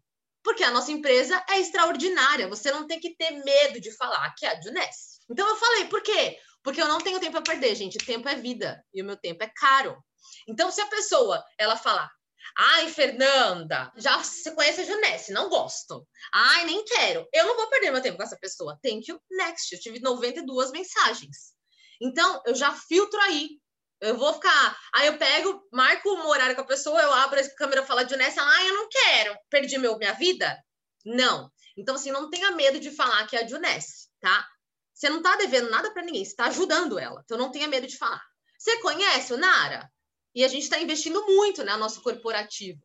[0.44, 4.46] Porque a nossa empresa é extraordinária, você não tem que ter medo de falar que
[4.46, 5.20] é a Junesse.
[5.30, 6.40] Então eu falei, por quê?
[6.64, 8.00] Porque eu não tenho tempo a perder, gente.
[8.00, 10.04] Tempo é vida e o meu tempo é caro.
[10.48, 12.10] Então, se a pessoa ela falar,
[12.58, 16.08] Ai, Fernanda, já você conhece a Junesse, não gosto.
[16.34, 17.28] Ai, nem quero.
[17.34, 18.78] Eu não vou perder meu tempo com essa pessoa.
[18.84, 19.74] Thank you, next.
[19.74, 21.54] Eu tive 92 mensagens.
[22.02, 23.60] Então, eu já filtro aí.
[24.02, 24.78] Eu vou ficar.
[24.96, 28.04] Aí eu pego, marco um horário com a pessoa, eu abro a câmera e falo
[28.04, 29.38] de Junesse, ela, ai, eu não quero.
[29.50, 30.58] Perdi meu, minha vida?
[31.06, 31.52] Não.
[31.78, 34.48] Então, assim, não tenha medo de falar que é a Junesse, tá?
[34.94, 37.22] Você não tá devendo nada para ninguém, você tá ajudando ela.
[37.24, 38.22] Então, não tenha medo de falar.
[38.58, 39.92] Você conhece o Nara?
[40.34, 42.82] E a gente está investindo muito, né, nosso corporativo,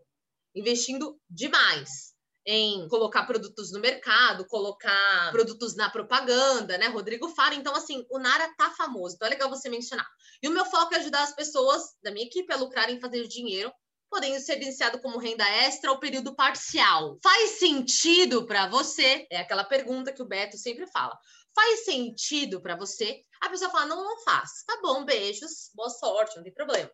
[0.55, 2.16] investindo demais
[2.47, 6.86] em colocar produtos no mercado, colocar produtos na propaganda, né?
[6.86, 7.57] Rodrigo Fara.
[7.57, 10.07] Então, assim, o Nara tá famoso, então é legal você mencionar.
[10.40, 13.72] E o meu foco é ajudar as pessoas da minha equipe a lucrarem fazer dinheiro,
[14.09, 17.18] podendo ser iniciado como renda extra ou período parcial.
[17.20, 19.26] Faz sentido para você?
[19.30, 21.18] É aquela pergunta que o Beto sempre fala.
[21.53, 23.24] Faz sentido para você?
[23.40, 24.62] A pessoa fala: não, não faz.
[24.64, 26.90] Tá bom, beijos, boa sorte, não tem problema.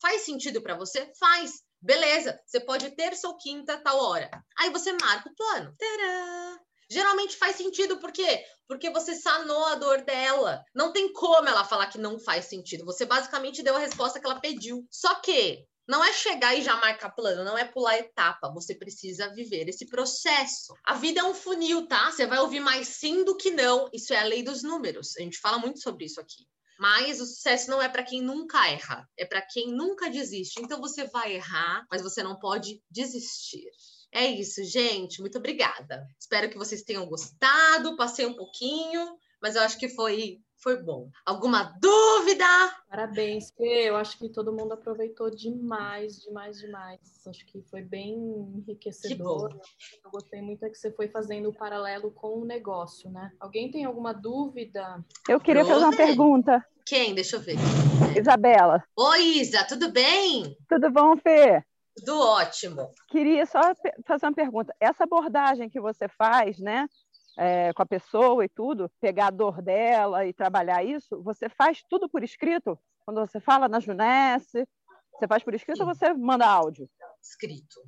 [0.00, 1.10] Faz sentido para você?
[1.18, 1.62] Faz.
[1.80, 4.30] Beleza, você pode terça ou quinta, tal hora.
[4.58, 5.74] Aí você marca o plano.
[5.78, 6.58] Tadã!
[6.90, 8.44] Geralmente faz sentido, por quê?
[8.68, 10.62] Porque você sanou a dor dela.
[10.74, 12.84] Não tem como ela falar que não faz sentido.
[12.84, 14.86] Você basicamente deu a resposta que ela pediu.
[14.90, 18.50] Só que não é chegar e já marcar plano, não é pular etapa.
[18.54, 20.74] Você precisa viver esse processo.
[20.84, 22.10] A vida é um funil, tá?
[22.10, 23.88] Você vai ouvir mais sim do que não.
[23.92, 25.16] Isso é a lei dos números.
[25.18, 26.46] A gente fala muito sobre isso aqui.
[26.78, 30.60] Mas o sucesso não é para quem nunca erra, é para quem nunca desiste.
[30.60, 33.64] Então você vai errar, mas você não pode desistir.
[34.12, 35.20] É isso, gente.
[35.20, 36.06] Muito obrigada.
[36.18, 37.96] Espero que vocês tenham gostado.
[37.96, 41.10] Passei um pouquinho, mas eu acho que foi foi bom.
[41.26, 42.46] Alguma dúvida?
[42.88, 43.90] Parabéns, Fê.
[43.90, 47.00] Eu acho que todo mundo aproveitou demais, demais, demais.
[47.28, 48.14] Acho que foi bem
[48.56, 49.60] enriquecedor.
[50.02, 53.30] Eu gostei muito é que você foi fazendo o paralelo com o negócio, né?
[53.38, 55.04] Alguém tem alguma dúvida?
[55.28, 56.64] Eu queria fazer uma pergunta.
[56.86, 57.14] Quem?
[57.14, 57.56] Deixa eu ver.
[58.18, 58.82] Isabela.
[58.96, 60.56] Oi, Isa, tudo bem?
[60.66, 61.62] Tudo bom, Fê?
[61.94, 62.90] Tudo ótimo.
[63.08, 63.60] Queria só
[64.06, 64.74] fazer uma pergunta.
[64.80, 66.88] Essa abordagem que você faz, né?
[67.36, 71.82] É, com a pessoa e tudo, pegar a dor dela e trabalhar isso, você faz
[71.88, 72.78] tudo por escrito?
[73.04, 74.66] Quando você fala na Junesse,
[75.12, 75.82] você faz por escrito Sim.
[75.82, 76.88] ou você manda áudio?
[77.22, 77.80] Escrito.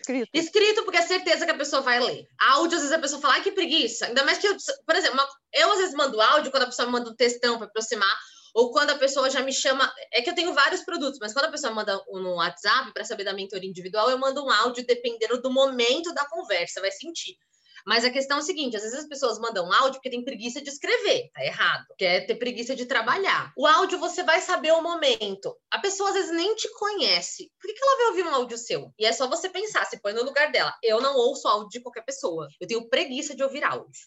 [0.00, 0.30] Escrito.
[0.32, 2.26] Escrito, porque é certeza que a pessoa vai ler.
[2.38, 4.06] Áudio, às vezes a pessoa fala, ai, que preguiça.
[4.06, 4.56] Ainda mais que eu,
[4.86, 7.58] por exemplo, uma, eu às vezes mando áudio quando a pessoa me manda um textão
[7.58, 8.18] para aproximar,
[8.54, 9.92] ou quando a pessoa já me chama.
[10.12, 13.24] É que eu tenho vários produtos, mas quando a pessoa manda um WhatsApp para saber
[13.24, 17.36] da mentoria individual, eu mando um áudio dependendo do momento da conversa, vai sentir.
[17.86, 20.60] Mas a questão é a seguinte: às vezes as pessoas mandam áudio porque tem preguiça
[20.60, 21.86] de escrever, tá errado.
[21.98, 23.52] Quer ter preguiça de trabalhar.
[23.56, 25.56] O áudio você vai saber o momento.
[25.70, 27.50] A pessoa às vezes nem te conhece.
[27.60, 28.92] Por que, que ela vai ouvir um áudio seu?
[28.98, 30.74] E é só você pensar, se põe no lugar dela.
[30.82, 32.48] Eu não ouço áudio de qualquer pessoa.
[32.60, 34.00] Eu tenho preguiça de ouvir áudio.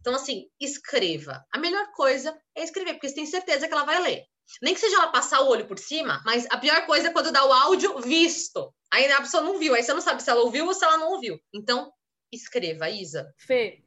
[0.00, 1.44] Então, assim, escreva.
[1.52, 4.24] A melhor coisa é escrever, porque você tem certeza que ela vai ler.
[4.62, 7.30] Nem que seja ela passar o olho por cima, mas a pior coisa é quando
[7.30, 8.74] dá o áudio visto.
[8.90, 10.96] Aí a pessoa não viu, aí você não sabe se ela ouviu ou se ela
[10.96, 11.38] não ouviu.
[11.54, 11.92] Então,
[12.32, 13.32] escreva, Isa.
[13.36, 13.82] Fê,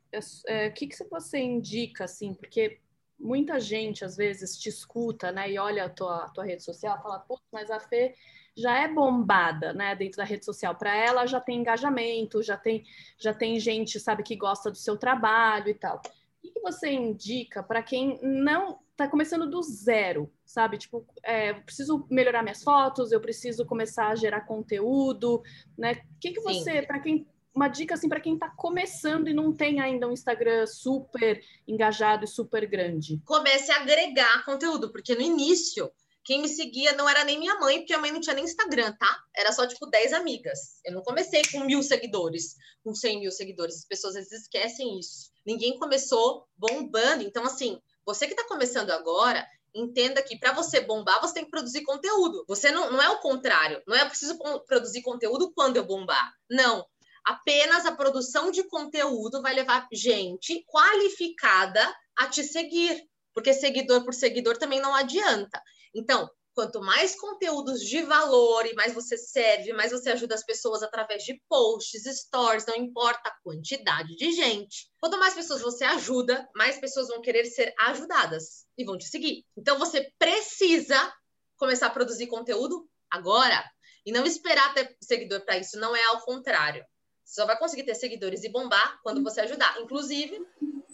[0.48, 2.80] é, o que, que você indica, assim, porque
[3.20, 7.20] muita gente às vezes te escuta, né, e olha a tua, tua rede social, fala,
[7.20, 8.14] putz, mas a Fê
[8.56, 10.76] já é bombada, né, dentro da rede social.
[10.76, 12.84] Para ela já tem engajamento, já tem,
[13.18, 16.02] já tem gente, sabe, que gosta do seu trabalho e tal.
[16.44, 20.78] O que você indica para quem não está começando do zero, sabe?
[20.78, 25.42] Tipo, é, eu preciso melhorar minhas fotos, eu preciso começar a gerar conteúdo,
[25.76, 25.94] né?
[25.94, 29.54] O que, que você, para quem uma dica assim para quem está começando e não
[29.54, 33.22] tem ainda um Instagram super engajado e super grande?
[33.26, 35.92] Comece a agregar conteúdo, porque no início
[36.24, 38.94] quem me seguia não era nem minha mãe, porque a mãe não tinha nem Instagram,
[38.94, 39.24] tá?
[39.36, 40.80] Era só, tipo, 10 amigas.
[40.86, 43.80] Eu não comecei com mil seguidores, com 100 mil seguidores.
[43.80, 45.32] As pessoas às vezes esquecem isso.
[45.46, 47.24] Ninguém começou bombando.
[47.24, 49.46] Então, assim, você que está começando agora,
[49.76, 52.46] entenda que para você bombar, você tem que produzir conteúdo.
[52.48, 53.82] Você não, não é o contrário.
[53.86, 56.34] Não é preciso produzir conteúdo quando eu bombar.
[56.50, 56.86] Não.
[57.26, 63.02] Apenas a produção de conteúdo vai levar gente qualificada a te seguir.
[63.34, 65.62] Porque seguidor por seguidor também não adianta.
[65.96, 70.84] Então, quanto mais conteúdos de valor e mais você serve, mais você ajuda as pessoas
[70.84, 74.90] através de posts, stories, não importa a quantidade de gente.
[75.00, 79.46] Quanto mais pessoas você ajuda, mais pessoas vão querer ser ajudadas e vão te seguir.
[79.58, 81.12] Então você precisa
[81.58, 83.64] começar a produzir conteúdo agora
[84.06, 86.86] e não esperar ter seguidor para isso, não é ao contrário.
[87.24, 89.80] Você só vai conseguir ter seguidores e bombar quando você ajudar.
[89.82, 90.40] Inclusive,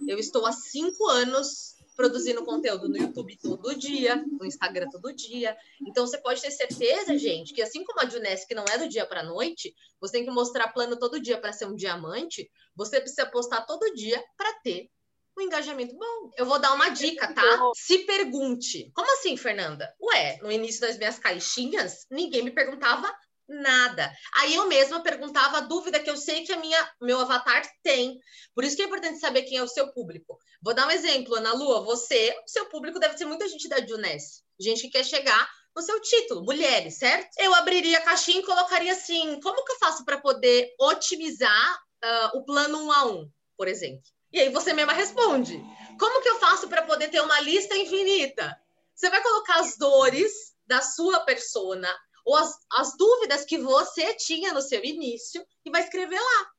[0.07, 5.57] eu estou há cinco anos produzindo conteúdo no YouTube todo dia, no Instagram todo dia.
[5.85, 8.87] Então você pode ter certeza, gente, que assim como a Juness, que não é do
[8.87, 13.01] dia para noite, você tem que mostrar plano todo dia para ser um diamante, você
[13.01, 14.89] precisa postar todo dia para ter
[15.37, 16.31] um engajamento bom.
[16.37, 17.57] Eu vou dar uma dica, tá?
[17.75, 18.89] Se pergunte.
[18.93, 19.93] Como assim, Fernanda?
[20.01, 23.13] Ué, no início das minhas caixinhas, ninguém me perguntava
[23.49, 24.11] nada.
[24.35, 28.19] Aí eu mesma perguntava a dúvida que eu sei que a minha meu avatar tem.
[28.53, 30.37] Por isso que é importante saber quem é o seu público.
[30.61, 33.85] Vou dar um exemplo, Ana Lua, você, o seu público deve ser muita gente da
[33.85, 37.29] Juness, gente que quer chegar no seu título, mulheres, certo?
[37.37, 42.37] Eu abriria a caixinha e colocaria assim: como que eu faço para poder otimizar uh,
[42.37, 44.03] o plano um a um, por exemplo?
[44.31, 45.63] E aí você mesma responde:
[45.99, 48.59] como que eu faço para poder ter uma lista infinita?
[48.93, 50.31] Você vai colocar as dores
[50.67, 51.89] da sua persona,
[52.25, 56.51] ou as, as dúvidas que você tinha no seu início e vai escrever lá.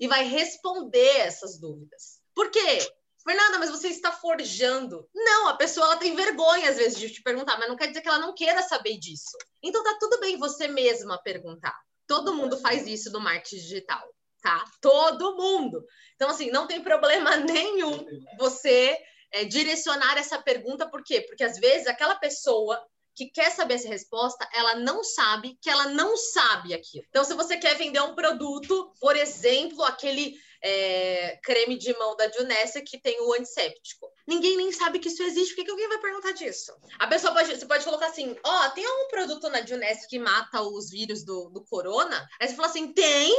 [0.00, 2.20] E vai responder essas dúvidas.
[2.34, 2.78] Por quê?
[3.24, 5.08] Fernanda, mas você está forjando.
[5.14, 8.02] Não, a pessoa ela tem vergonha às vezes de te perguntar, mas não quer dizer
[8.02, 9.36] que ela não queira saber disso.
[9.62, 11.74] Então tá tudo bem você mesma perguntar.
[12.06, 14.06] Todo mundo faz isso no marketing digital,
[14.42, 14.62] tá?
[14.80, 15.82] Todo mundo.
[16.16, 18.04] Então assim, não tem problema nenhum
[18.38, 18.98] você
[19.32, 21.22] é, direcionar essa pergunta, por quê?
[21.22, 22.80] Porque às vezes aquela pessoa
[23.14, 27.04] que quer saber essa resposta, ela não sabe que ela não sabe aquilo.
[27.08, 32.30] Então, se você quer vender um produto, por exemplo, aquele é, creme de mão da
[32.30, 34.10] Junessia que tem o antisséptico.
[34.26, 36.72] Ninguém nem sabe que isso existe, por que alguém vai perguntar disso?
[36.98, 40.18] A pessoa pode, você pode colocar assim, ó, oh, tem algum produto na Junessia que
[40.18, 42.26] mata os vírus do, do corona?
[42.40, 43.30] Aí você fala assim, tem?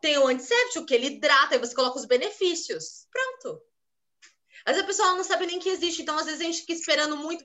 [0.00, 3.06] Tem o antisséptico que ele hidrata, aí você coloca os benefícios.
[3.12, 3.62] Pronto.
[4.68, 6.74] Às vezes a pessoa não sabe nem que existe, então às vezes a gente fica
[6.74, 7.42] esperando muito.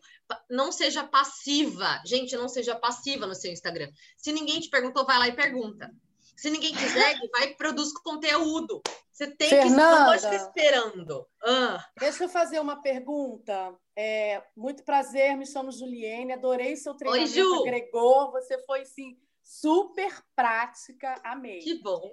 [0.49, 2.01] Não seja passiva.
[2.05, 3.89] Gente, não seja passiva no seu Instagram.
[4.17, 5.89] Se ninguém te perguntou, vai lá e pergunta.
[6.36, 8.82] Se ninguém te segue, vai e produz conteúdo.
[9.09, 11.26] Você tem Fernanda, que não esperando.
[11.41, 11.86] Ah.
[11.97, 13.74] Deixa eu fazer uma pergunta.
[13.95, 17.61] É, muito prazer, me chamo Juliene, adorei seu treinamento, Oi, Ju.
[17.61, 21.59] agregou, você foi sim super prática, amei.
[21.59, 22.11] Que bom.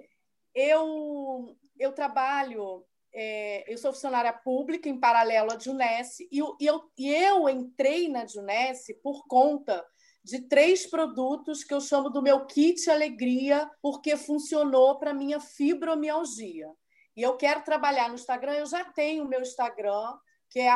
[0.55, 6.65] Eu eu trabalho é, eu sou funcionária pública em paralelo à Junesse e eu, e
[6.65, 9.85] eu, e eu entrei na Junesse por conta
[10.23, 16.69] de três produtos que eu chamo do meu kit alegria, porque funcionou para minha fibromialgia.
[17.15, 20.17] E eu quero trabalhar no Instagram, eu já tenho o meu Instagram,
[20.49, 20.69] que é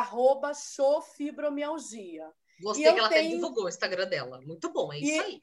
[0.54, 2.28] @showfibromialgia.
[2.60, 3.28] Gostei que ela tenho...
[3.28, 4.40] até divulgou o Instagram dela.
[4.40, 5.40] Muito bom, é isso aí.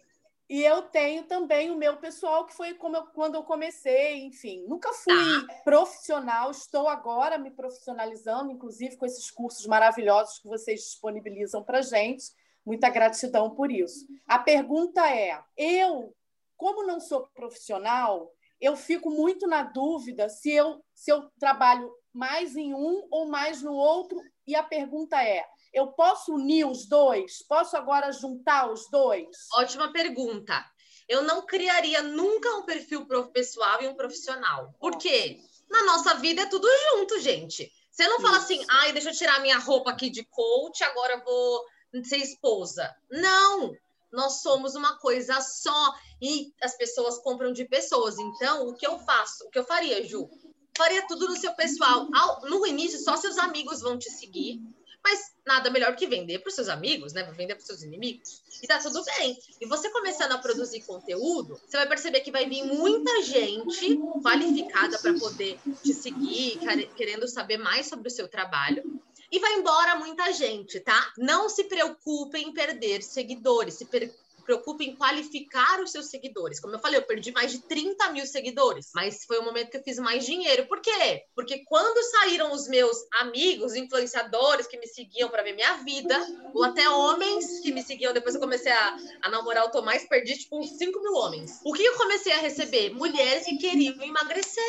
[0.54, 4.64] E eu tenho também o meu pessoal, que foi como eu, quando eu comecei, enfim.
[4.68, 5.62] Nunca fui tá.
[5.64, 12.26] profissional, estou agora me profissionalizando, inclusive com esses cursos maravilhosos que vocês disponibilizam para gente.
[12.64, 14.06] Muita gratidão por isso.
[14.28, 16.16] A pergunta é: eu,
[16.56, 18.32] como não sou profissional,
[18.62, 23.64] eu fico muito na dúvida se eu, se eu trabalho mais em um ou mais
[23.64, 24.22] no outro.
[24.48, 27.42] E a pergunta é: eu posso unir os dois?
[27.44, 29.48] Posso agora juntar os dois?
[29.54, 30.66] Ótima pergunta.
[31.08, 34.74] Eu não criaria nunca um perfil pessoal e um profissional.
[34.80, 35.40] Por quê?
[35.70, 37.72] Na nossa vida é tudo junto, gente.
[37.92, 41.24] Você não fala assim, ai, deixa eu tirar minha roupa aqui de coach, agora eu
[41.24, 41.66] vou
[42.04, 42.96] ser esposa.
[43.12, 43.76] Não!
[44.14, 48.18] nós somos uma coisa só e as pessoas compram de pessoas.
[48.20, 49.46] Então, o que eu faço?
[49.46, 50.30] O que eu faria, Ju?
[50.78, 52.08] Faria tudo no seu pessoal.
[52.44, 54.62] no início, só seus amigos vão te seguir
[55.04, 57.24] mas nada melhor que vender para os seus amigos, né?
[57.34, 58.42] Vender para os seus inimigos.
[58.62, 59.38] E tá tudo bem.
[59.60, 64.98] E você começando a produzir conteúdo, você vai perceber que vai vir muita gente qualificada
[64.98, 66.58] para poder te seguir,
[66.96, 69.02] querendo saber mais sobre o seu trabalho.
[69.30, 71.12] E vai embora muita gente, tá?
[71.18, 74.14] Não se preocupem em perder seguidores, se per
[74.44, 76.60] preocupe em qualificar os seus seguidores.
[76.60, 79.78] Como eu falei, eu perdi mais de 30 mil seguidores, mas foi o momento que
[79.78, 80.68] eu fiz mais dinheiro.
[80.68, 81.24] Por quê?
[81.36, 86.16] Porque quando saíram os meus amigos, influenciadores que me seguiam para ver minha vida,
[86.54, 90.38] ou até homens que me seguiam, depois eu comecei a, a namorar o Tomás, perdi
[90.38, 91.60] tipo uns 5 mil homens.
[91.64, 92.94] O que eu comecei a receber?
[92.94, 94.64] Mulheres que queriam emagrecer.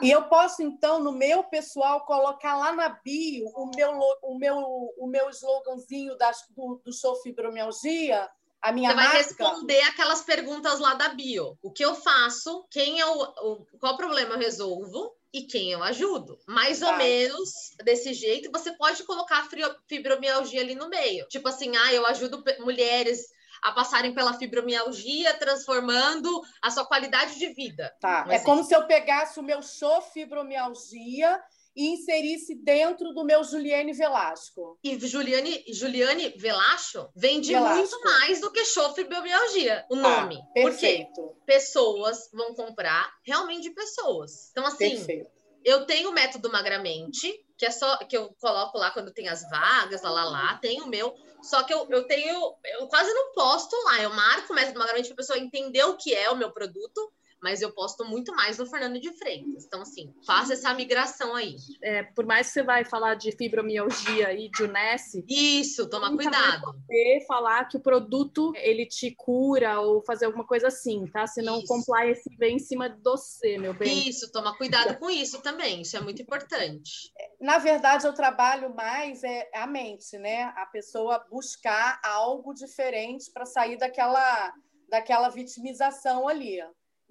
[0.00, 3.90] E eu posso, então, no meu pessoal, colocar lá na bio o meu,
[4.22, 4.56] o meu,
[4.98, 8.28] o meu sloganzinho das, do, do show Fibromialgia?
[8.64, 11.58] A minha Você vai responder aquelas perguntas lá da bio.
[11.62, 12.66] O que eu faço?
[12.70, 15.14] Quem é o, o qual problema eu resolvo?
[15.30, 16.38] E quem eu ajudo.
[16.48, 16.90] Mais tá.
[16.90, 17.50] ou menos
[17.84, 21.26] desse jeito, você pode colocar a fibromialgia ali no meio.
[21.28, 23.20] Tipo assim, ah, eu ajudo mulheres
[23.62, 27.94] a passarem pela fibromialgia, transformando a sua qualidade de vida.
[28.00, 28.24] Tá.
[28.30, 31.38] É como se eu pegasse o meu show fibromialgia
[31.74, 34.78] e inserisse dentro do meu Juliane Velasco.
[34.82, 37.76] E Juliane, Juliane Velasco vende Velasco.
[37.76, 40.38] muito mais do que show fibromialgia, o tá, nome.
[40.40, 41.12] Ah, perfeito.
[41.14, 44.50] Porque pessoas vão comprar realmente pessoas.
[44.52, 45.30] Então, assim, perfeito.
[45.64, 49.48] eu tenho o método Magramente, que é só que eu coloco lá quando tem as
[49.50, 51.14] vagas, lá, lá, lá, tem o meu.
[51.42, 54.00] Só que eu, eu tenho, eu quase não posto lá.
[54.00, 57.12] Eu marco o método Magramente para a pessoa entender o que é o meu produto
[57.44, 59.66] mas eu posto muito mais no Fernando de Freitas.
[59.66, 61.56] Então, assim, faça essa migração aí.
[61.82, 65.22] É, por mais que você vai falar de fibromialgia e de UNES...
[65.28, 66.74] Isso, toma cuidado.
[66.86, 71.26] Você falar que o produto, ele te cura ou fazer alguma coisa assim, tá?
[71.26, 71.64] Senão isso.
[71.64, 74.08] o compliance vem em cima de você, meu bem.
[74.08, 75.82] Isso, toma cuidado com isso também.
[75.82, 77.12] Isso é muito importante.
[77.38, 80.44] Na verdade, eu trabalho mais é a mente, né?
[80.56, 84.50] A pessoa buscar algo diferente para sair daquela
[84.88, 86.60] daquela vitimização ali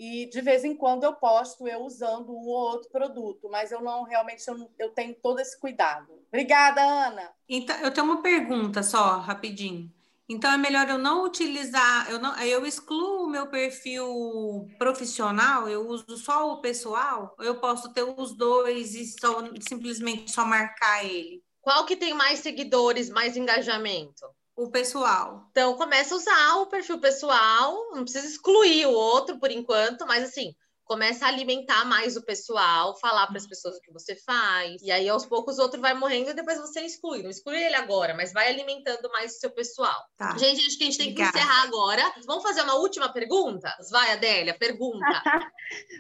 [0.04, 3.82] e de vez em quando eu posto eu usando um ou outro produto, mas eu
[3.82, 6.12] não realmente eu, eu tenho todo esse cuidado.
[6.28, 7.32] Obrigada, Ana.
[7.47, 9.89] Então, eu tenho uma pergunta só, rapidinho.
[10.28, 15.88] Então é melhor eu não utilizar, eu não, eu excluo o meu perfil profissional, eu
[15.88, 21.04] uso só o pessoal, ou eu posso ter os dois e só, simplesmente só marcar
[21.06, 21.43] ele?
[21.62, 24.26] Qual que tem mais seguidores, mais engajamento?
[24.56, 25.47] O pessoal.
[25.51, 30.24] Então, começa a usar o perfil pessoal, não precisa excluir o outro por enquanto, mas
[30.24, 34.81] assim, começa a alimentar mais o pessoal, falar para as pessoas o que você faz.
[34.81, 37.23] E aí, aos poucos, o outro vai morrendo e depois você exclui.
[37.23, 39.95] Não exclui ele agora, mas vai alimentando mais o seu pessoal.
[40.17, 40.38] Tá.
[40.38, 41.31] Gente, acho que a gente tem Obrigada.
[41.31, 42.13] que encerrar agora.
[42.25, 43.73] Vamos fazer uma última pergunta?
[43.91, 44.99] Vai, Adélia, pergunta.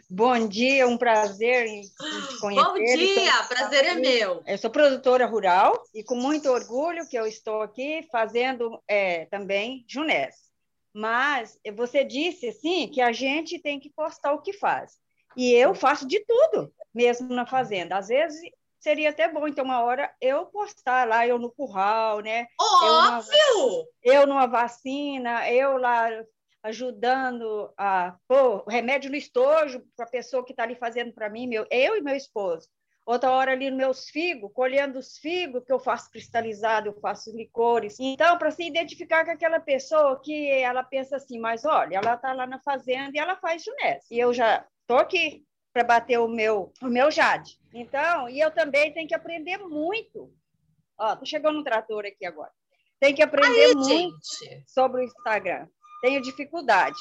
[0.09, 2.63] Bom dia, um prazer em te conhecer.
[2.63, 4.43] Bom dia, prazer é meu.
[4.45, 9.85] Eu sou produtora rural e com muito orgulho que eu estou aqui fazendo é, também
[9.87, 10.42] Junés.
[10.93, 14.97] Mas você disse assim que a gente tem que postar o que faz.
[15.35, 17.97] E eu faço de tudo, mesmo na fazenda.
[17.97, 18.41] Às vezes
[18.79, 22.45] seria até bom, então, uma hora eu postar lá, eu no curral, né?
[22.59, 23.87] Óbvio!
[24.03, 26.09] Eu, eu numa vacina, eu lá
[26.61, 31.47] ajudando a pôr remédio no estojo para a pessoa que está ali fazendo para mim,
[31.47, 32.67] meu, eu e meu esposo
[33.05, 37.35] outra hora ali nos meus figos, colhendo os figos, que eu faço cristalizado, eu faço
[37.35, 37.97] licores.
[37.99, 42.33] Então, para se identificar com aquela pessoa que ela pensa assim, mas olha, ela está
[42.33, 44.05] lá na fazenda e ela faz junés.
[44.09, 45.43] E eu já estou aqui
[45.73, 47.59] para bater o meu, o meu jade.
[47.73, 50.31] Então, e eu também tenho que aprender muito.
[50.97, 52.51] Ó, tô chegando no trator aqui agora.
[52.99, 54.63] Tem que aprender Aí, muito gente.
[54.67, 55.67] sobre o Instagram.
[56.01, 56.97] Tenho dificuldade.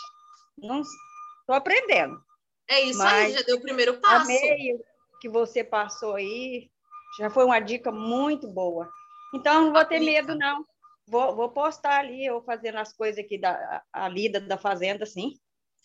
[0.59, 2.20] Não estou aprendendo.
[2.68, 4.24] É isso aí, já deu o primeiro passo.
[4.24, 4.80] Amei
[5.22, 6.68] que você passou aí.
[7.16, 8.90] Já foi uma dica muito boa.
[9.32, 10.64] Então, não vou ter medo, não.
[11.06, 15.34] Vou, vou postar ali, eu fazendo as coisas aqui da a lida da fazenda, sim.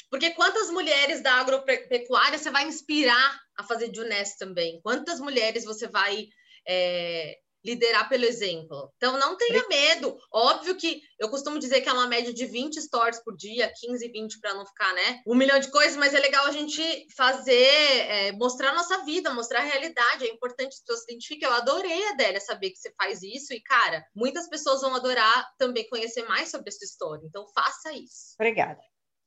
[0.09, 4.79] Porque quantas mulheres da agropecuária você vai inspirar a fazer de Unesco também?
[4.81, 6.27] Quantas mulheres você vai
[6.67, 8.91] é, liderar pelo exemplo.
[8.97, 10.17] Então, não tenha medo.
[10.31, 14.07] Óbvio que eu costumo dizer que é uma média de 20 stories por dia, 15,
[14.09, 15.21] 20 para não ficar, né?
[15.27, 19.33] Um milhão de coisas, mas é legal a gente fazer, é, mostrar a nossa vida,
[19.33, 20.25] mostrar a realidade.
[20.25, 21.47] É importante que as pessoas se identifiquem.
[21.47, 23.53] Eu adorei, Adélia, saber que você faz isso.
[23.53, 27.25] E, cara, muitas pessoas vão adorar também conhecer mais sobre essa história.
[27.25, 28.35] Então, faça isso.
[28.39, 28.79] Obrigada.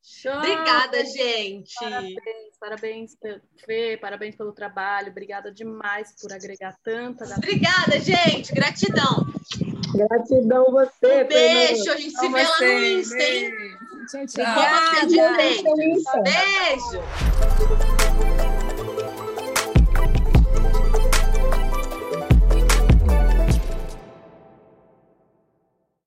[0.03, 0.32] Show!
[0.32, 1.74] Obrigada, gente.
[1.78, 3.16] Parabéns, parabéns,
[3.64, 5.11] Fê, parabéns pelo trabalho.
[5.11, 7.24] Obrigada demais por agregar tanta.
[7.36, 8.53] Obrigada, gente.
[8.53, 9.26] Gratidão.
[9.94, 11.24] Gratidão você.
[11.24, 13.53] Um beijo, a gente se vê lá no Insta, hein?
[14.11, 14.44] Tchau, tchau.
[16.22, 17.99] Beijo.